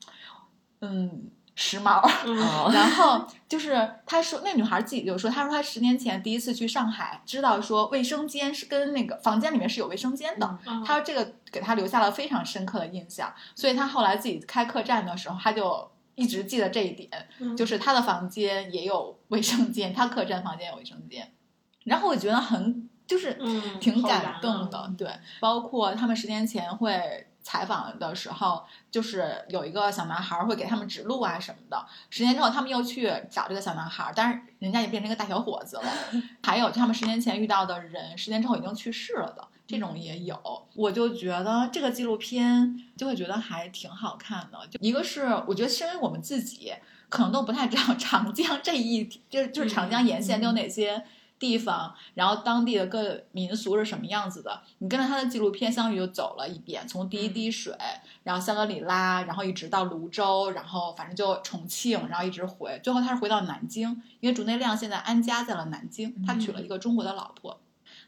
[0.82, 1.30] 嗯，
[1.62, 2.02] 时髦。
[2.26, 10.58] 哦， 然后就是她说，那女孩自己就说，她说她十年前第一次去上海，知道说卫生间是跟那个房间里面是有卫生间的。
[10.65, 21.32] 嗯她说这个给她留下了非常深刻的印象，所以她后来自己开客栈的时候，她就一直记得这一点，嗯就是她的房间也有卫生间，她客栈房间有卫生间。
[21.84, 25.08] 然后我觉得很就是嗯挺感动的，对，
[25.39, 31.86] 包括他们十年前会采访的时候，就是有一个小男孩会给他们指路啊什么的。
[32.10, 35.84] 十年之后，他们又去找这个小男孩，但是人家也变成一个大小伙子了。
[36.43, 40.39] 还有他们十年前遇到的人，十年之后已经去世了的，这种也有。
[40.75, 44.67] 我就觉得这个纪录片就会觉得还挺好看的。
[44.67, 46.73] 就一个是我觉得，身为我们自己
[47.10, 51.04] 可能都不太知道长江这一就就是长江沿线都有哪些。
[51.41, 54.62] 地方，然后当地的各民俗是什么样子的？
[54.77, 57.75] 你跟着他的纪录片，相当于就走了一遍，从第一滴水，
[58.21, 67.60] 然后香格里拉，然后一直到泸州，然后反正就重庆，然后一直回，最后他是回到南京，因为竹内亮现在安家在了南京，他娶了一个中国的老婆。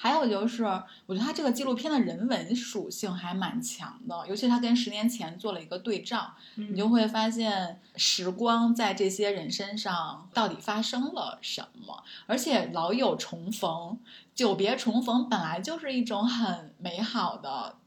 [0.04, 0.66] 还有就是，
[1.06, 13.98] 我觉得他这个纪录片的人文属性还蛮强的，尤其他跟十年前做了一个对照，你就会发现时光在这些人身上到底发生了什么，而且老友重逢，
[14.36, 17.78] 久别重逢本来就是一种很美好的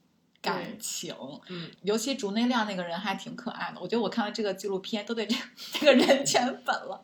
[0.41, 1.15] 感情。
[1.49, 5.37] 嗯，尤其竹内亮那个人还挺可爱的，我觉得我看了这个纪录片都对这
[5.79, 7.03] 这个人圈粉了。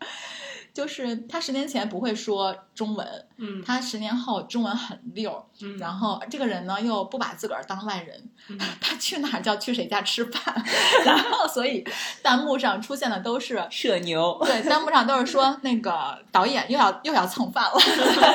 [0.73, 3.63] 就是他十年前不会说中文，嗯。
[3.65, 5.77] 他十年后中文很溜，嗯。
[5.79, 8.59] 然后这个人呢又不把自个儿当外人，嗯。
[8.81, 10.43] 他去哪儿就要去谁家吃饭，
[11.05, 11.85] 然后所以
[12.23, 17.73] 弹幕上出现的都是 社牛，对，弹幕上都是说那个导演又要又要蹭饭了，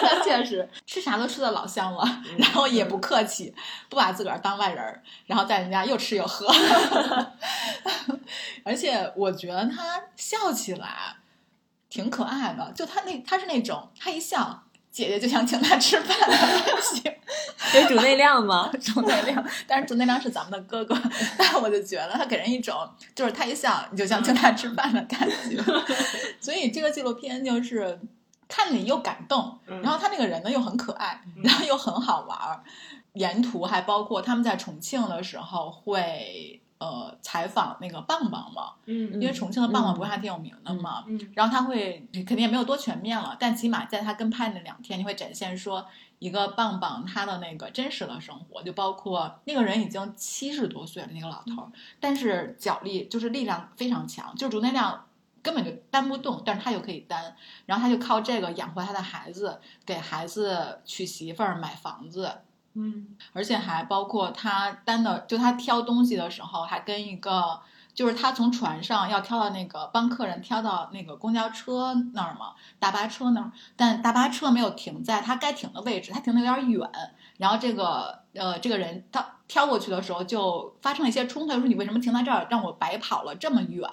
[0.01, 0.67] 他确实。
[0.85, 3.53] 吃啥都吃的老香了，然后也不客气，
[3.89, 6.47] 不把自个儿当外人儿，然后在人家又吃又喝，
[8.63, 11.15] 而且我觉得他笑起来
[11.97, 14.63] 挺可爱的，就他那他是那种他一笑。
[14.89, 16.17] 姐姐就想请他吃饭，
[16.81, 17.03] 行，
[17.75, 18.71] 有主内亮吗？
[18.81, 20.99] 主内亮，但是主内亮是咱们的哥哥，
[21.37, 22.75] 但我就觉得他给人一种
[23.13, 25.61] 就是他一笑你就想请他吃饭的感觉，
[26.41, 27.99] 所以这个纪录片就是
[28.47, 32.63] 看着你又感动，嗯然后他那个人呢又很可爱，然后又很好玩儿，
[33.13, 45.85] 沿途还包括他们在重庆的时候会呃采访那个棒棒嘛，嗯因为重庆的棒棒不是还挺有名的嘛，嗯然后他会肯定也没有多全面了，但起码在他跟拍那两天，你会展现说
[46.19, 55.05] 一个棒棒他的那个真实的生活，就包括那个人已经七十多岁了，那个老头儿，但是脚力就是力量非常强，就是竹内亮
[55.43, 57.35] 根本就担不动，但是他又可以担，
[57.65, 62.31] 然后他就靠这个养活他的孩子，给孩子娶媳妇儿、买房子，
[62.77, 67.59] 嗯而且还包括他单的，就他挑东西的时候，还跟一个，
[67.93, 76.89] 就是他从船上要挑到那个帮客人挑到那个公交车那儿嘛，大巴车那儿，但大巴车没有停在他该停的位置，他停的有点远，
[77.37, 83.89] 然后这个呃这个人他挑过去的时候就发生了一些冲突，说你为什么停在这儿，让我白跑了这么远？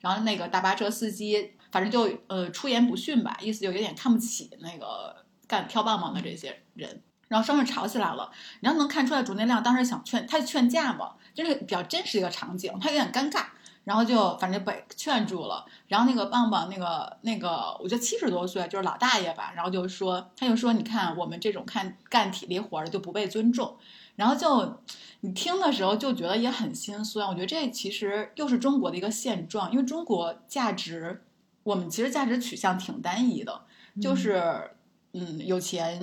[0.00, 7.02] 然后那个大巴车司机反正就呃出言不逊吧，意思就有点看不起那个干挑棒棒的这些人。
[7.28, 13.44] 然后双方吵起来了，然后能看出来竹内亮当时想劝他劝架嘛，就是比较真实的一个场景，他有点尴尬，
[13.84, 15.64] 然后就反正被劝住了。
[15.88, 23.76] 然后那个棒棒那个那个，我觉得七十多岁就是老大爷吧，然后就说他就说你看我们这种看干体力活儿的就不被尊重，
[24.16, 24.80] 然后就
[25.20, 27.26] 你听的时候就觉得也很心酸。
[27.28, 31.24] 我觉得这其实又是中国的一个现状，因为中国价值
[31.62, 33.62] 我们其实价值取向挺单一的。
[34.02, 34.70] 就是
[35.12, 36.00] 嗯，有钱，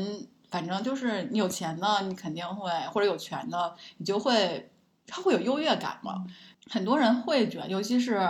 [0.52, 4.70] 反正就是你有钱的，你肯定会或者有权的，你就会
[5.08, 6.26] 他会有优越感嘛。
[6.70, 8.22] 很多人会觉得，尤其是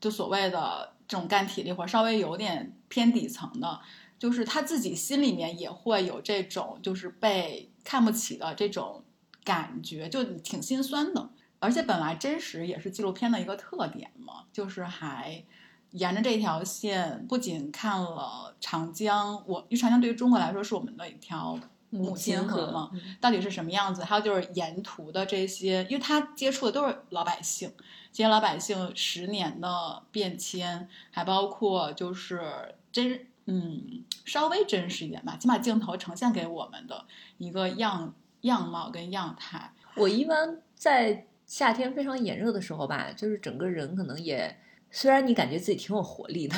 [0.00, 3.80] 就所谓的这种干体力活稍微有点偏底层的，
[4.18, 9.02] 就是他自己心里面也会有这种就是被看不起的这种
[9.42, 11.30] 感觉，就挺心酸的。
[11.58, 15.44] 而且本来真实也是纪录片的一个特点嘛，就是还
[15.92, 21.58] 沿着这条线，不仅看了长江，我因为长江对于中国来说是我们的一条
[21.90, 22.90] 母亲河嘛，
[23.20, 24.02] 到底是什么样子？
[24.02, 27.70] 还有就是沿途的这些，因为他接触的都是老百姓，
[28.10, 37.04] 这些老百姓十年的变迁，还包括就是真嗯稍微真实一点吧，起码镜头呈现给我们的
[37.36, 39.72] 一个样样貌跟样态。
[39.96, 44.58] 我一般在夏天非常炎热的时候吧，就是整个人可能也，
[44.92, 46.54] 虽然你感觉自己挺有活力的，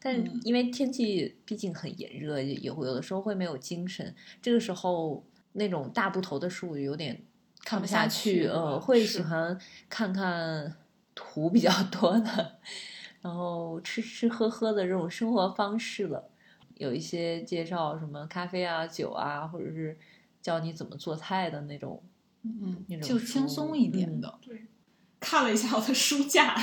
[0.00, 4.14] 但嗯因为天气毕竟很炎热，也会有的时候会没有精神。
[4.40, 5.22] 这个时候
[5.52, 7.22] 那种大部头的树有点
[7.64, 9.58] 看不下去，下去呃，会喜欢
[9.88, 10.76] 看看
[11.14, 12.58] 图比较多的，
[13.20, 16.30] 然后吃吃喝喝的这种生活方式了。
[16.76, 19.96] 有一些介绍什么咖啡啊、酒啊，或者是
[20.42, 22.02] 教你怎么做菜的那种
[22.42, 24.38] 嗯那，种就轻松一点嗯的。
[24.42, 24.66] 对，
[25.24, 26.54] 看了一下我的书架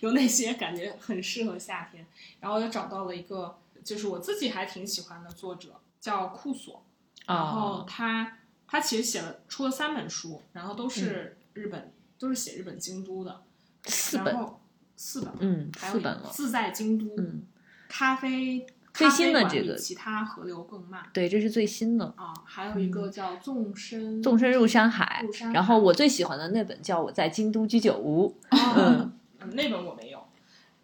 [0.00, 2.04] 有哪些感觉很适合夏天，
[2.40, 6.84] 然后又找到了一个就是我自己还挺喜欢的作者，叫库索，
[7.26, 13.42] 然后哦，他他其实写了出了三本书，然后都是日本、都是写日本京都的，
[13.84, 14.60] 四本，然后
[14.96, 17.46] 四本，嗯，还有一四本了，个自在京都，嗯，
[17.88, 18.66] 咖啡
[18.98, 25.24] 最新的这个其他河流更慢对，这是最新的啊，还有一个叫纵深《纵深入山海
[25.54, 28.36] 然后我最喜欢的那本叫《我在京都居酒屋》，
[28.76, 29.12] 嗯，
[29.54, 30.22] 那本我没有。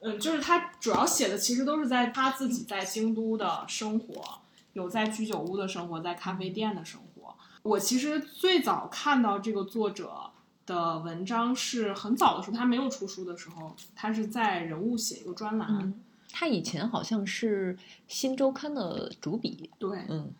[0.00, 4.22] 嗯，就是他主要写的其实都是在他自己在京都的生活，
[4.74, 7.34] 有在居酒屋的生活，在咖啡店的生活。
[7.62, 10.30] 我其实最早看到这个作者
[10.66, 15.68] 的文章是很早的时候，他没有出书的时候，他是在人物写一个专栏。
[15.70, 15.94] 嗯，
[16.36, 17.76] 他以前好像是
[18.08, 20.32] 《新周刊》的主笔，对，嗯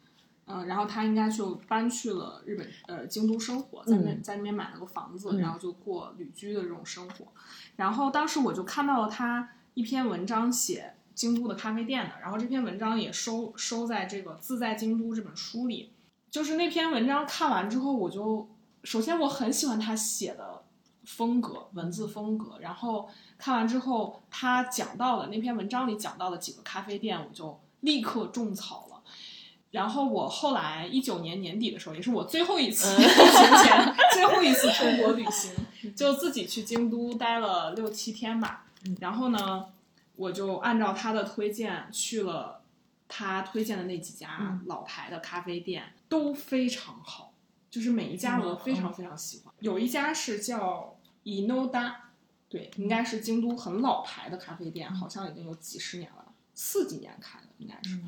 [0.47, 7.29] 嗯，然后他应该就搬去了日本，呃，京都生活，在那、嗯在那边买了个房子，嗯然后就过旅居的这种生活。
[7.77, 15.93] 然后当时我就看到了他一篇文章写京都的咖啡店的，然后这篇文章也收收在这个《自在京都》这本书里。
[16.29, 18.49] 就是那篇文章看完之后，我就
[18.83, 20.54] 首先我很喜欢他写的
[21.05, 29.03] 风格，文字风格，然后看完之后，他讲到的那篇文章里讲到的几个咖啡店，我就立刻种草了。
[29.71, 33.07] 然后我后来一九年年底的时候，也是我最后一次疫情
[33.65, 35.53] 前最后一次出国旅行，
[35.97, 38.67] 就自己去京都待了六七天吧。
[39.01, 39.67] 然后呢，
[40.15, 42.61] 我就按照他的推荐去了
[43.09, 47.33] 他推荐的那几家老牌的咖啡店，都非常好，
[47.69, 49.53] 就是每一家我都非常非常喜欢。
[49.59, 50.94] 有一家是叫
[51.25, 51.95] Inoda，
[52.49, 57.99] 对，应该是京都很老牌的咖啡店，好像已经有几十年了，四几年开的应该是。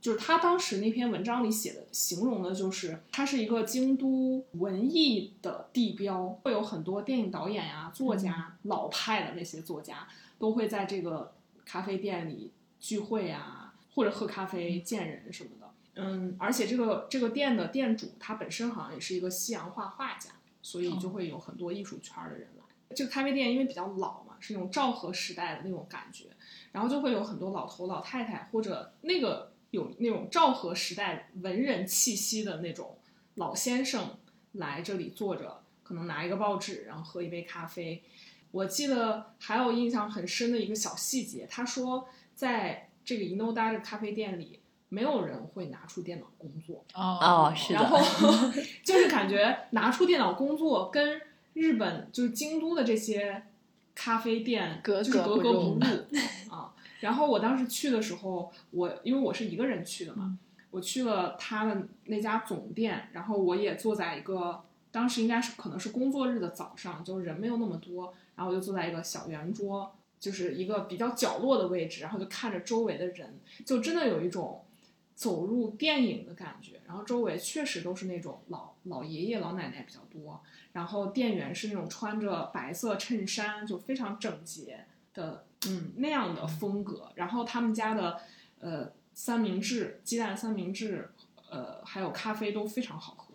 [0.00, 10.08] 就是他当时那篇文章里写的，形容的就是它是一个京都文艺的地标，会有很多电影导演呀、作家、老派的那些作家
[10.40, 11.32] 都会在这个
[11.64, 12.50] 咖啡店里
[12.80, 15.70] 聚会啊，或者喝咖啡、见人什么的。
[15.94, 20.30] 嗯，而且这个这个店的店主他本身好像也是一个西洋画画家，
[20.62, 22.94] 所以就会有很多艺术圈的人来。
[22.94, 26.26] 这个咖啡店因为比较老嘛，是那种昭和时代的那种感觉，
[26.72, 32.98] 然后就会有很多老头老太太或者那个有那种昭和时代文人气息的那种
[33.36, 34.18] 老先生
[34.52, 38.02] 来这里坐着，可能拿一个报纸，然后喝一杯咖啡。
[38.50, 44.60] 我记得还有印象很深的一个小细节，他说在这个 Inoda 的咖啡店里，
[44.92, 47.98] 没有人会拿出电脑工作，哦是的然后
[48.84, 51.18] 就是感觉拿出电脑工作跟
[51.54, 53.42] 日本就是京都的这些
[53.94, 56.74] 咖啡店格就是格格不格不入入啊。
[57.00, 60.36] 然后我当时去的时候，我因为我是一个人去的嘛，
[60.70, 69.90] 我去了他的那家总店，然后我也坐在一个当时应该是可能是工作日的早上，就是人没有那么多，然后我就坐在一个小圆桌，
[70.20, 74.62] 就是一个比较角落的位置，然后就看着周围的人，就真的有一种
[75.22, 76.80] 走入电影的感觉。
[76.84, 80.42] 然后周围确实都是那种老老爷爷老奶奶比较多，
[80.72, 87.12] 然后店员是那种穿着白色衬衫，就非常整洁的，嗯，那样的风格。
[87.14, 88.20] 然后他们家的
[88.58, 91.10] 呃三明治、鸡蛋三明治，
[91.48, 93.32] 呃还有咖啡都非常好喝。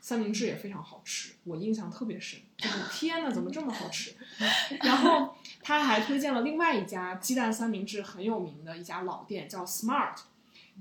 [0.00, 2.38] 三明治也非常好吃，我印象特别深。
[2.58, 4.14] 就是天呐，怎么这么好吃？
[4.82, 10.16] 然后他还推荐了另外一家鸡蛋三明治很有名的一家老店，叫 Smart。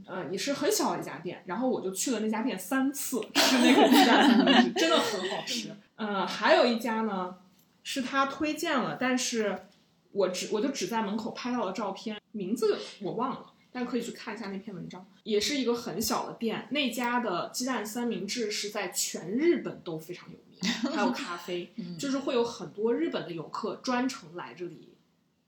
[0.06, 5.70] 呃，也是很小的一家店，然后我就去了那家店三次吃那个鸡蛋三明治，真的很好吃。
[5.96, 7.38] 呃，还有一家呢，
[7.84, 9.66] 是他推荐了，但是
[10.12, 15.06] 我只我就只在门口拍到了照片，名字我忘了，但可以去看一下那篇文章。
[15.24, 24.90] 也是一个很小的店，那家的鸡蛋三明治是在全日本都非常有名，还有咖啡， 就是会有很多日本的游客专程来这里，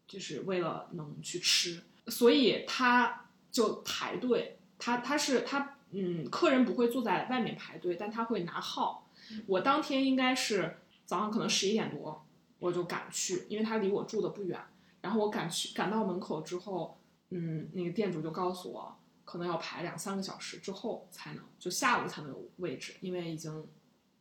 [0.07, 3.23] 就是为了能去吃，所以他。
[3.55, 9.07] 就排队，他他是他，嗯，客人不会坐在外面排队，但他会拿号。
[9.47, 10.75] 我当天应该是
[11.05, 12.25] 早上可能十一点多，
[12.59, 14.59] 我就赶去，因为他离我住的不远。
[14.99, 16.99] 然后我赶去，赶到门口之后，
[17.29, 18.93] 嗯，那个店主就告诉我，
[19.23, 23.65] 可能要排两三个小时之后才能，就下午才能有位置，因为已经。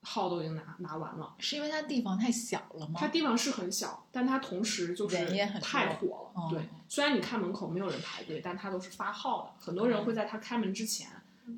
[0.05, 3.00] 号都已经拿拿完了，是因为它地方太小了吗？
[3.00, 5.16] 它地方是很小，但它同时就是
[5.62, 6.50] 太火了。
[6.50, 11.09] 对，虽然你看门口没有人排队，但它都是发号的，很多人会在它开门之前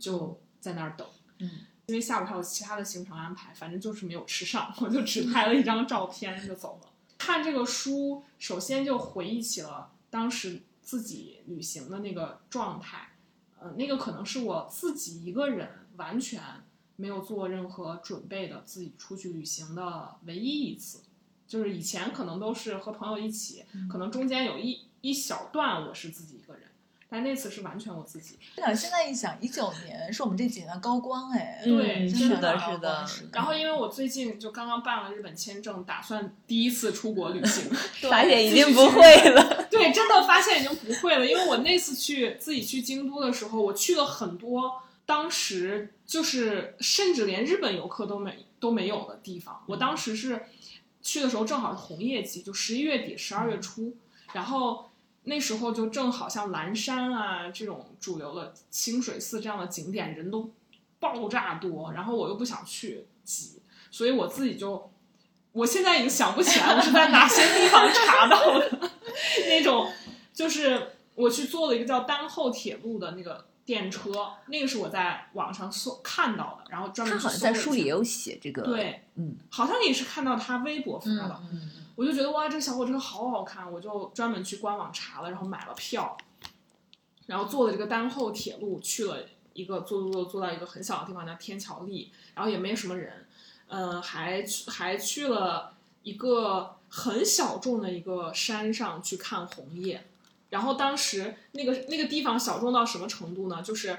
[0.00, 1.06] 就在那儿等。
[1.38, 1.50] 嗯，
[1.86, 6.88] 因为下午还有其他的行程安排，反正就是没有吃上，我就只拍了一张照片就走了。
[7.18, 13.08] 看这个书，首先就回忆起了当时自己旅行的那个状态，
[13.58, 16.40] 呃，那个可能是我自己一个人完全。
[16.96, 21.02] 没有做任何准备的自己出去旅行的唯一一次，
[21.46, 26.62] 就是以前可能都是和朋友一起，可能中间有一一小段我是自己一个人，
[27.08, 28.38] 但那次是完全我自己。
[28.74, 33.06] 现在一想，一九年是我们这几年的高光哎，对，是的，是的。
[33.32, 37.70] 然后因为我最近就刚刚办了日本签证，打算第一次出国旅行，
[38.10, 39.66] 发现已经不会了。
[39.70, 44.82] 对，真的发现已经不会了，因为我那次去自己去京都的时候，我去了很多。
[45.06, 49.62] 当时就是甚至连日本游客都没都没有的地方。
[49.68, 50.46] 我当时是
[51.00, 53.96] 去的时候正好是红叶季，就十一月底、十二月初，
[54.32, 54.90] 然后
[55.22, 60.50] 那时候就正好像蓝山啊这种主流的清水寺这样的景点人都
[60.98, 63.60] 爆炸多，然后我又不想去挤，
[63.92, 64.90] 所以我自己就
[65.52, 68.90] 我现在已经想不起来我是在哪些地方查到的
[69.48, 69.88] 那种，
[70.32, 73.46] 就是我去坐了一个叫丹后铁路的那个。
[73.66, 81.42] 电车那个是我在网上搜看到的，然后专门他好像在书里也有写这个，对，嗯，好像也是看到他微博发的，
[81.96, 86.16] 我就觉得哇，这个小火车好好看，我就专门去官网查了，然后买了票，
[87.26, 89.18] 然后坐了这个丹后铁路去了
[89.52, 93.26] 一个坐坐坐坐到一个很小的地方叫天桥立，然后也没什么人，
[93.66, 100.06] 嗯，还还去了一个很小众的一个山上去看红叶。
[100.50, 103.60] 然后当时那个那个地方小众到什么程度呢？
[103.62, 103.98] 就是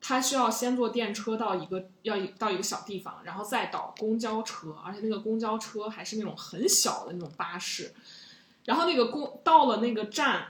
[0.00, 7.92] 他需要先坐电车到一个要到一个小地方，然后再倒公交车，而且那个公交车还是那种很小的那种巴士。
[8.64, 10.46] 然后那个公到了那个站，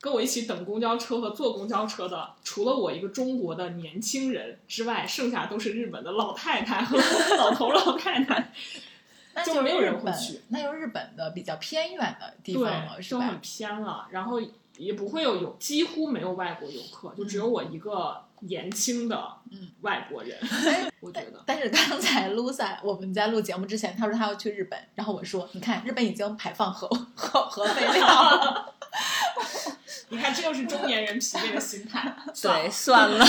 [0.00, 6.98] 跟我一起等公交车和坐公交车的，除了我一个中国的年轻人之外，剩下都是日本的老太太和
[7.36, 8.52] 老头老太太，
[9.32, 10.40] 那就没有人会去。
[10.48, 13.20] 那就日本的比较偏远的地方了，是吧？
[13.20, 14.40] 都很偏了，然后。
[14.78, 19.34] 也不会有有几乎没有外国游客，就只有我一个年轻的
[19.82, 20.38] 外国人。
[21.00, 28.74] 我觉得，但是刚才 Lusa 我们在录节目之前，他说他要去日本，然后我说，你看日本已经排放核核核废料了。
[30.10, 32.16] 你看，这就是中年人疲惫的心态。
[32.40, 33.26] 对，算了。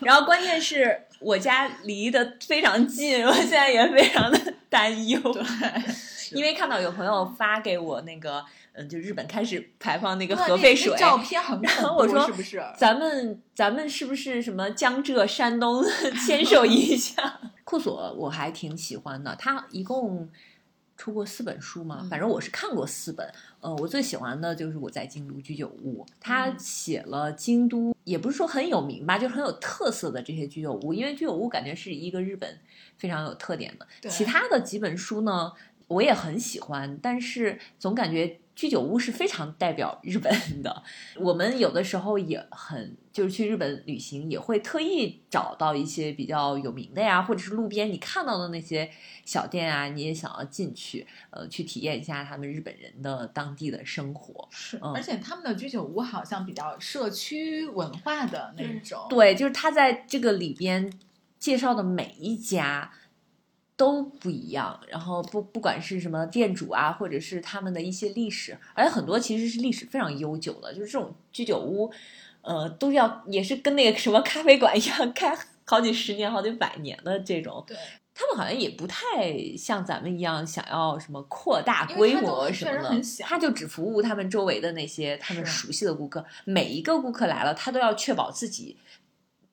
[0.00, 4.38] 然后关键是我家离得非常近，我现在也非常的
[4.68, 5.18] 担忧。
[5.32, 5.42] 对，
[6.36, 8.44] 因为看到有朋友发给我那个。
[8.72, 12.62] 嗯，就日本开始排放那个核废水，照片很恐怖，是不是？
[12.78, 15.84] 咱们咱们是不是什么江浙山东
[16.24, 17.40] 牵手一下？
[17.64, 20.30] 库索我还挺喜欢的，他一共
[20.96, 23.28] 出过四本书嘛，反正我是看过四本。
[23.60, 32.56] 呃，我最喜欢的就是我在京都居酒屋，他写了京都，也不是说很有名吧，就很有特色的这些居酒屋，因为居酒屋感觉是一个日本
[32.96, 34.08] 非常有特点的。
[34.08, 35.52] 其他的几本书呢，
[35.90, 38.40] 我也很喜欢，但是总感觉。
[38.52, 40.30] 居酒屋是非常代表日本
[40.62, 40.82] 的，
[41.16, 48.90] 我们有的时候也很就是去日本旅行，也会特意找到一些比较有名的呀，或者是路边你看到的那些
[49.24, 54.46] 小店啊，你也想要进去，呃，去体验一下他们日本人的当地的生活。
[54.50, 59.06] 是，而且他们的居酒屋好像比较社区文化的那种。
[59.08, 60.92] 对，就是他在这个里边
[61.38, 62.92] 介绍的每一家。
[63.80, 71.90] 都不一样，然后不不管是什么店主啊，或者是他们的一些历史，而且很多其实是历史非常悠久的，就是这种居酒屋，
[72.42, 77.64] 呃，都要也是跟那个什么咖啡馆一样，开好几十年、好几百年的这种。
[77.66, 77.74] 对，
[78.12, 86.22] 他们好像也不太像咱们一样想要什么扩大规模什么的，他就只服务他们周围的那些他们熟悉的顾客。
[86.44, 88.76] 每一个顾客来了，他都要确保自己，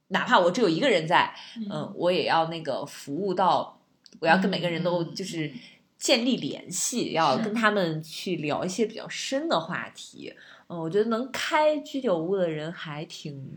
[0.10, 1.34] 哪怕我只有一个人在，
[1.72, 3.77] 嗯，我也要那个服务到，
[4.20, 5.52] 我要跟每个人都就是
[5.98, 10.34] 建立联系，要跟他们去聊一些比较深的话题。
[10.68, 13.48] 嗯，我觉得能开居酒屋的人还挺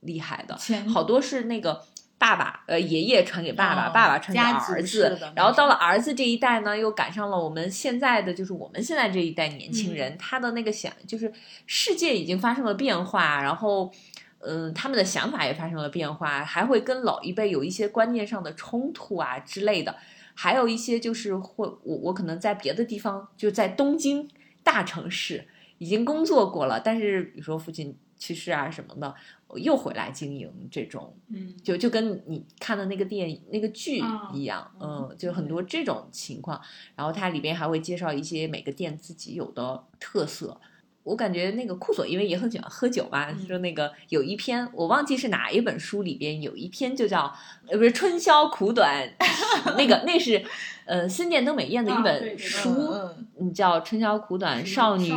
[0.00, 0.58] 厉害的，
[0.88, 1.84] 好多是那个。
[2.20, 11.32] 爸爸，呃，爷爷传给爸爸，爸爸传给儿子，然后到了儿子这一代呢，又赶上了我们现在的，就是我们现在这一代年轻人，他的那个想，就是
[11.64, 13.92] 世界已经发生了变化，然后，
[14.40, 19.96] 嗯，他们的想法也发生了变化，还会跟老一辈有一些观念上的冲突啊之类的，
[20.34, 24.28] 还有一些就是会，我我可能在别的地方，就在东京
[24.62, 25.46] 大城市
[25.78, 29.14] 已经工作过了，但是比如说父亲去世啊什么的。
[29.56, 33.98] 又回来经营这种，嗯，就就跟你看的那个电影、那个剧
[34.34, 36.60] 一样，嗯，就很多这种情况。
[36.94, 40.60] 然后它里边还会介绍一些每个店自己有的特色。
[41.08, 47.34] 我感觉那个库索因为也很喜欢喝酒嘛，说那个有一篇我忘记是哪一本书里边有一篇就叫
[47.68, 49.08] 呃不是春宵苦短，
[49.78, 50.44] 那个那是
[50.84, 52.92] 呃森见登美彦的一本书，
[53.40, 55.08] 嗯，叫春宵苦短少女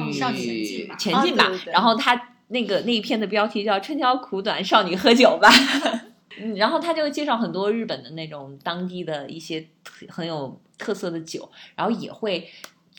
[0.98, 2.30] 前进吧，然后他。
[2.54, 5.50] 那个那一篇的标题叫“春宵苦短，少女喝酒吧
[6.38, 9.66] ”，嗯，然后他就介绍很多日本的那种当地的一些
[10.10, 12.46] 很有特色的酒，然后也会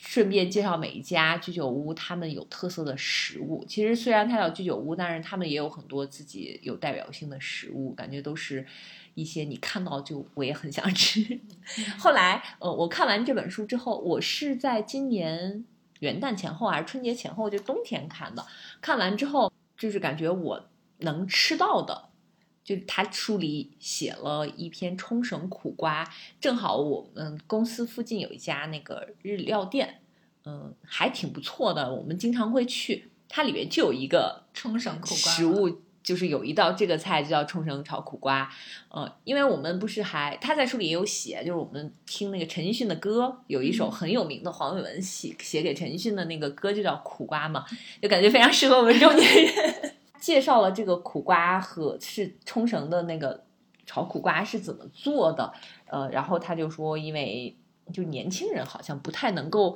[0.05, 3.63] 顺便介绍每一家居酒屋他们有特色的食物。
[3.65, 8.65] 其实虽然它叫居酒屋，但是他们也有很多自己有代表性的食物，感觉都是
[9.13, 11.39] 一些你看到就我也很想吃。
[11.97, 15.63] 后来，呃，我看完这本书之后，我是在今年。
[15.99, 18.45] 元旦前后还是春节前后，就冬天看的。
[18.81, 20.65] 看完之后，就是感觉我
[20.97, 22.09] 能吃到的，
[22.63, 26.07] 就他书里写了一篇冲绳苦瓜，
[26.39, 30.01] 正好我们公司附近有一家那个日料店，
[30.45, 33.09] 嗯，还挺不错的，我们经常会去。
[33.27, 35.81] 它里面就有一个冲绳苦瓜食物。
[36.03, 38.51] 就是有一道这个菜就叫冲绳炒苦瓜，
[38.89, 47.63] 呃，因为我们不是还他在书里也有写，就是我们听那个陈奕迅的歌，有一首很有名的黄伟文写写给陈奕迅的那个歌就叫苦瓜嘛，
[48.01, 49.93] 就感觉非常适合我们中年人。
[50.23, 53.43] 介绍了这个苦瓜和是冲绳的那个
[53.85, 55.51] 炒苦瓜是怎么做的，
[55.87, 57.53] 呃，然后他就说，因为
[57.91, 59.75] 就年轻人好像不太能够。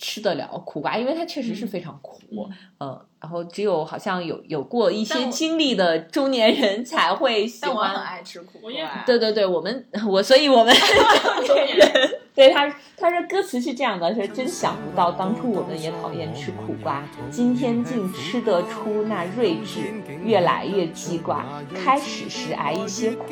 [0.00, 2.20] 吃得了苦瓜，因为它确实是非常苦，
[2.78, 7.74] 嗯，然后只有好像有有过一些经历的中年人才会喜欢。
[7.74, 8.70] 但我很爱吃苦瓜。
[9.04, 10.72] 对对对，我们我所以我们
[11.44, 12.07] 中年人。
[12.38, 19.92] 对他，他说歌词是这样的：说真想不到，当初我们也讨厌吃苦瓜，今天竟吃得出那睿智，
[20.24, 21.44] 越来越记挂。
[21.74, 23.26] 开始时挨一些苦，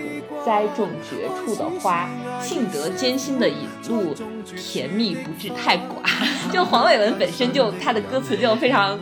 [0.45, 4.13] 栽种绝处的花，幸得艰辛的引路，
[4.57, 6.03] 甜蜜不至太寡。
[6.53, 8.99] 就黄伟文本身就他的歌词就非常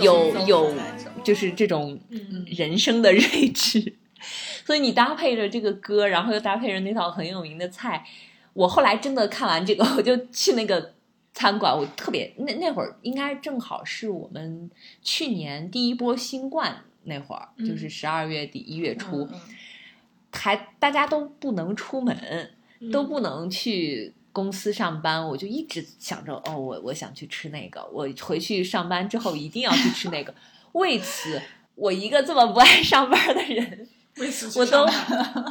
[0.00, 0.72] 有有，
[1.24, 1.98] 就是这种
[2.46, 3.94] 人生的睿智。
[4.64, 8.04] 所以你搭配着这个歌，然后又搭配着那道很有名的菜。
[8.58, 10.94] 我后来真的看完这个， 我就去那个
[11.32, 11.72] 餐馆。
[11.72, 14.68] 我特别那那会儿应该正好是我们
[15.00, 19.28] 去年第一波新冠那会儿，就是十二月底一月初，
[20.32, 22.50] 还大家都不能出门，
[22.92, 25.24] 都不能去公司上班。
[25.24, 30.34] 我就一直想着，哦，我我想去吃那个，我回去上班之后一定要去吃那个。
[30.72, 31.40] 为此，
[31.76, 33.88] 我一个这么不爱上班的人，
[34.56, 34.84] 我都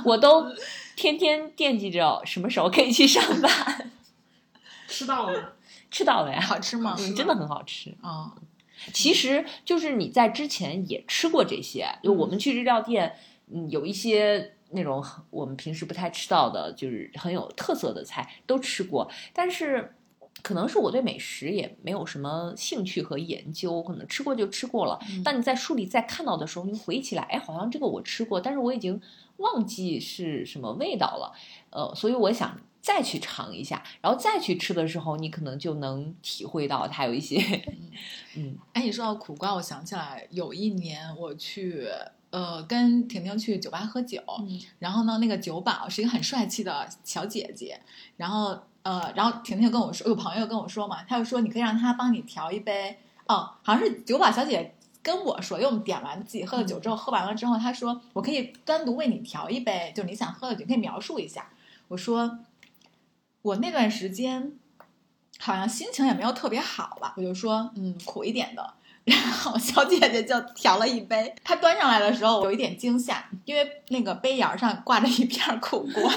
[0.03, 0.45] 我都。
[0.97, 3.91] 天天惦记着什么时候可以去上班，
[4.87, 5.53] 吃到了，
[5.91, 6.95] 吃到了呀，好吃吗？
[6.97, 8.33] 嗯，真的很好吃啊。
[8.91, 13.15] 其实就是你在之前也吃过这些，就我们去日料店，
[13.53, 19.07] 嗯，有一些那种我们平时不太吃到的，就是很有特色的菜都吃过。
[19.33, 19.95] 但是
[20.41, 24.99] 可能是我对美食也没有什么兴趣和研究，可能吃过就吃过了。
[25.23, 28.99] 当你在书里再看到的时候，你回忆起来，哎，好像这个我吃过，但是我已经。
[29.37, 31.33] 忘记是什么味道了，
[31.69, 37.37] 呃，所以我想再去尝一下，然后再去吃的时候，你可能就能体会到它有一些，
[38.35, 41.87] 嗯，哎，你说到苦瓜，我想起来有一年我去，
[42.29, 44.21] 呃，跟婷婷去酒吧喝酒，
[44.79, 47.79] 然后呢，那个酒保是一个很帅气的小姐姐，
[48.15, 54.73] 然后呃，然后婷婷跟我说，有朋友跟我说嘛，他就说你可以让他帮你调一杯，哦，好像是酒保小姐。
[55.07, 61.47] 跟我说，因为我们点完自己喝的酒之后，喝完了之后，他说我可以单独为你调一杯，就你想喝的酒，可以描述一下。
[61.87, 62.39] 我说
[63.41, 64.51] 我那段时间
[65.39, 68.73] 好像心情也没有特别好吧，我就说嗯，苦一点的。
[69.05, 76.13] 然后小姐姐就调了一杯，她端上来的时候有一点惊吓，因为那个杯沿上挂着一片苦瓜。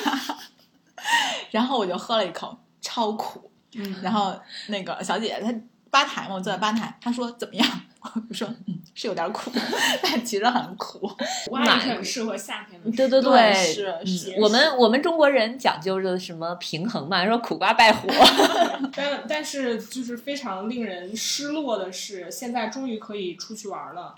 [1.53, 3.49] 然后我就喝了一口，超苦。
[3.75, 4.37] 嗯，然后
[4.67, 5.55] 那个小姐姐她
[5.91, 7.65] 吧台嘛，我坐在吧台，她说怎么样？
[8.29, 9.51] 我说嗯，是有点苦，
[10.03, 10.99] 但其实很苦。
[10.99, 11.17] 苦
[11.49, 12.91] 瓜很适合夏天的。
[12.95, 13.55] 对对对
[14.05, 18.07] 是我们我们中国人讲究着什么平衡嘛，说苦瓜败火。
[18.95, 24.15] 但但是就是非常令人失落的是，现在终于可以出去玩了，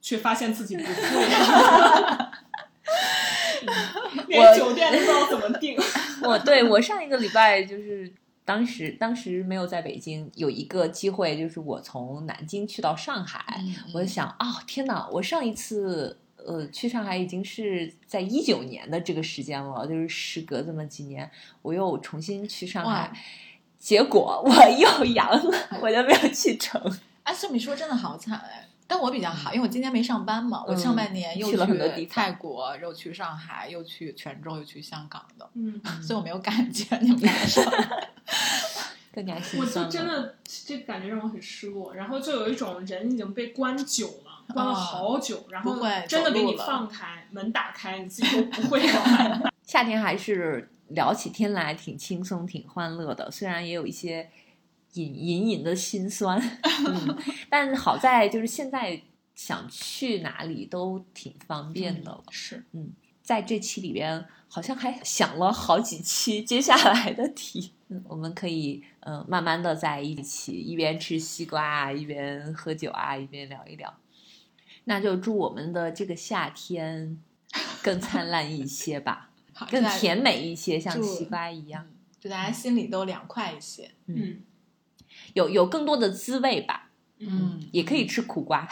[0.00, 0.94] 却发现自己不会，
[4.28, 5.76] 连酒店都不知道怎么订。
[6.22, 8.10] 我对我上一个礼拜就是
[8.44, 16.18] 当时当时没有在北京，有一个机会就是我从南京去到上海，嗯我就想哦天哪，我上一次。
[16.46, 21.30] 呃，去上海已经是在一九年的这个时间了，就是时隔这么几年，
[21.62, 23.10] 我又重新去上海，
[23.78, 26.78] 结果我又阳了，我就没有去成。
[27.22, 28.68] 哎，这么一说真的好惨哎。
[28.86, 37.62] 但我比较好，因为我今年没上班嘛，我上半年又嗯去了很多地方泰国，又去上海，又去泉州，又去香港的，嗯，所以我没有感觉你们俩说。
[39.14, 39.64] 更加心我。
[39.64, 45.78] 就真的这感觉让我很失落，然后就有一种人已经被关久了，关了好久，然后
[46.08, 48.82] 真的给你放开门打开，你自己都不会。
[49.62, 54.28] 夏天还是聊起天来挺轻松、挺欢乐的，虽然也有一些
[54.94, 56.40] 隐隐隐的心酸，
[56.86, 57.18] 嗯，
[57.48, 59.00] 但好在就是现在
[59.34, 62.24] 想去哪里都挺方便的了。
[62.30, 62.64] 是，
[63.22, 73.92] 在这期里边，好像还想了好几期接下来的题，嗯，我们可以嗯、呃慢慢的在一起，一边吃西瓜啊，一边喝酒啊，一边聊一聊。
[74.84, 77.18] 那就祝我们的这个夏天
[77.82, 79.30] 更灿烂一些吧，
[79.72, 81.90] 更甜美一些，像西瓜一样，嗯
[82.20, 83.90] 祝大家心里都凉快一些。
[84.06, 84.42] 嗯
[85.34, 86.90] 有有更多的滋味吧。
[87.18, 88.68] 嗯，也可以吃苦瓜，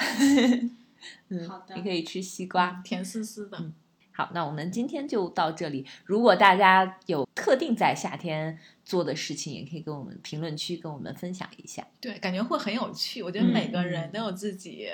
[1.28, 2.80] 嗯， 好的也可以吃西瓜。
[2.82, 3.58] 甜丝丝的。
[3.60, 3.72] 嗯
[4.14, 5.86] 好，那我们今天就到这里。
[6.04, 11.86] 如果大家有特定在夏天做的事情，也可以跟我们评论区跟我们分享一下。
[11.98, 13.22] 对，感觉会很有趣。
[13.22, 14.86] 我觉得嗯每个人都有自己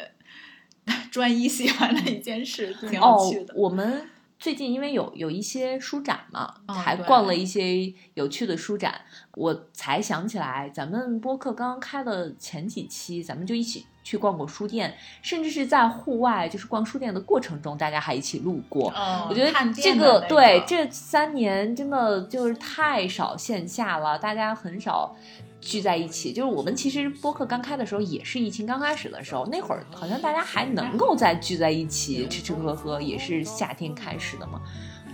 [1.11, 4.09] 专一喜欢的一件事，挺有哦趣的。，我们
[4.39, 9.01] 最近因为有有一些书展嘛，还逛了一些有趣的书展，
[9.35, 18.93] 我才想起来，咱们播客刚刚开的前几期，咱们就一起去逛过书店，甚至是在户外，就是逛书店的过程中，大家还一起路过。
[18.97, 25.17] 嗯，我觉得这店的那对这三年真的就是太少线下了，大家很少
[25.61, 26.33] 聚在一起。
[26.33, 34.61] 就是我们其实播客刚开的时候，也是疫情刚开始的时候，那会儿好像大家还能够再聚在一起吃吃喝喝，也是夏天开始的嘛。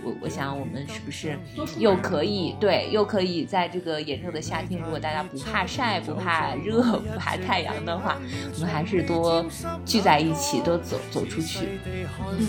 [0.05, 1.37] 我我想我们是不是
[1.77, 8.17] 又可以对，又可以在这个炎热的夏天，如果大家不怕晒、不怕热、 不怕太阳的话，
[8.53, 9.43] 我们还是多
[9.83, 11.79] 聚在一起，多走走出去。
[11.85, 12.47] 嗯，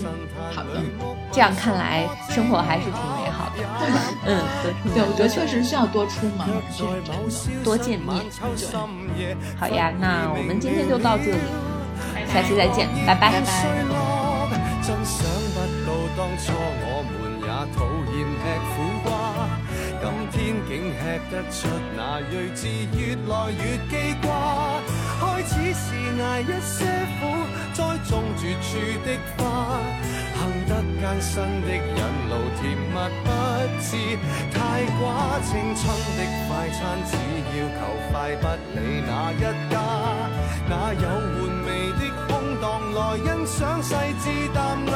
[0.53, 0.81] 好的。
[1.31, 3.63] 这样看来，生活还是挺美好的。
[4.29, 4.39] 嗯，
[4.93, 6.47] 对，我觉得确实需要多出门。
[7.63, 8.23] 多见面。
[9.57, 11.39] 好呀，那我们今天就到这里，
[12.31, 13.31] 下期再见，拜拜。
[13.31, 13.97] 拜拜。
[14.87, 16.96] 真想不到當初我們
[17.47, 17.79] 也討
[18.11, 18.11] 厭
[18.43, 18.43] 吃
[18.75, 18.75] 苦
[19.05, 19.09] 瓜，
[20.01, 20.35] 今天
[20.67, 20.99] 竟吃
[21.31, 21.55] 得出
[21.95, 24.27] 那睿智越來越記掛。
[25.21, 25.85] 開始是
[26.19, 26.75] 捱一些
[27.15, 27.23] 苦，
[27.73, 28.69] 栽種絕處
[29.05, 29.41] 的花，
[30.35, 31.31] 行得艱辛
[31.61, 33.25] 的引路甜蜜不
[33.79, 33.95] 致
[34.51, 35.39] 太寡。
[35.41, 35.87] 青春
[36.17, 36.19] 的
[36.49, 37.15] 快餐只
[37.55, 37.79] 要求
[38.11, 38.43] 快，不
[38.77, 38.77] 理
[39.07, 39.39] 哪一
[39.71, 39.73] 家，
[40.67, 42.29] 哪有玩味的空
[42.59, 43.89] 檔來欣賞細
[44.19, 44.93] 緻淡雅。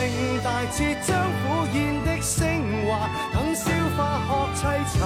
[0.00, 0.08] 大悟
[0.42, 1.10] 大徹將
[1.42, 1.44] 苦
[1.74, 2.40] 宴的升
[2.88, 2.88] 华，
[3.34, 4.96] 等消化學沏茶，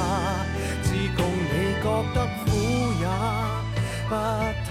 [0.84, 2.46] 自共你覺得苦
[3.00, 3.04] 也
[4.08, 4.14] 不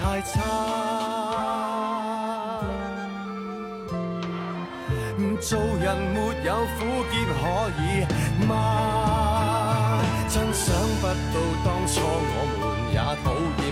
[0.22, 0.32] 差。
[5.42, 7.42] 做人沒有苦涩可
[7.82, 7.84] 以
[8.48, 8.50] 嗎？
[10.30, 10.64] 真想
[11.02, 12.64] 不到當初我們
[12.94, 13.24] 也討
[13.58, 13.62] 厭。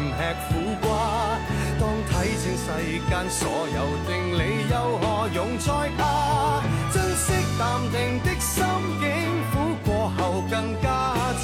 [2.23, 2.71] 睇清世
[3.11, 6.63] 間所有定理，又何用再怕？
[6.93, 8.65] 珍惜淡定的心
[9.01, 9.11] 境，
[9.51, 10.87] 苦過後更加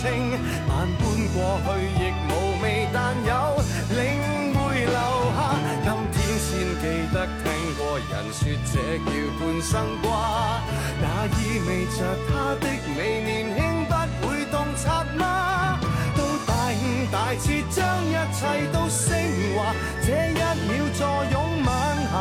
[0.01, 0.31] 清。
[0.69, 1.03] 萬般
[1.35, 3.59] 過去亦無味，但有
[3.91, 3.99] 領
[4.55, 4.95] 會留
[5.35, 5.59] 下。
[5.83, 6.49] 今天先
[6.79, 7.45] 記得聽
[7.77, 9.11] 過人說這叫
[9.41, 10.63] 半生瓜，
[11.03, 11.99] 那意味着
[12.29, 12.65] 他的
[12.97, 13.59] 美年輕
[14.21, 15.81] 不會洞察嗎？
[17.11, 19.09] 大彻将一切都升
[19.57, 21.69] 华这一秒坐拥晚
[22.11, 22.13] 霞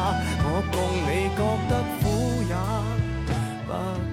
[0.43, 2.03] 我共你觉得苦
[2.47, 2.53] 也
[3.67, 4.06] 不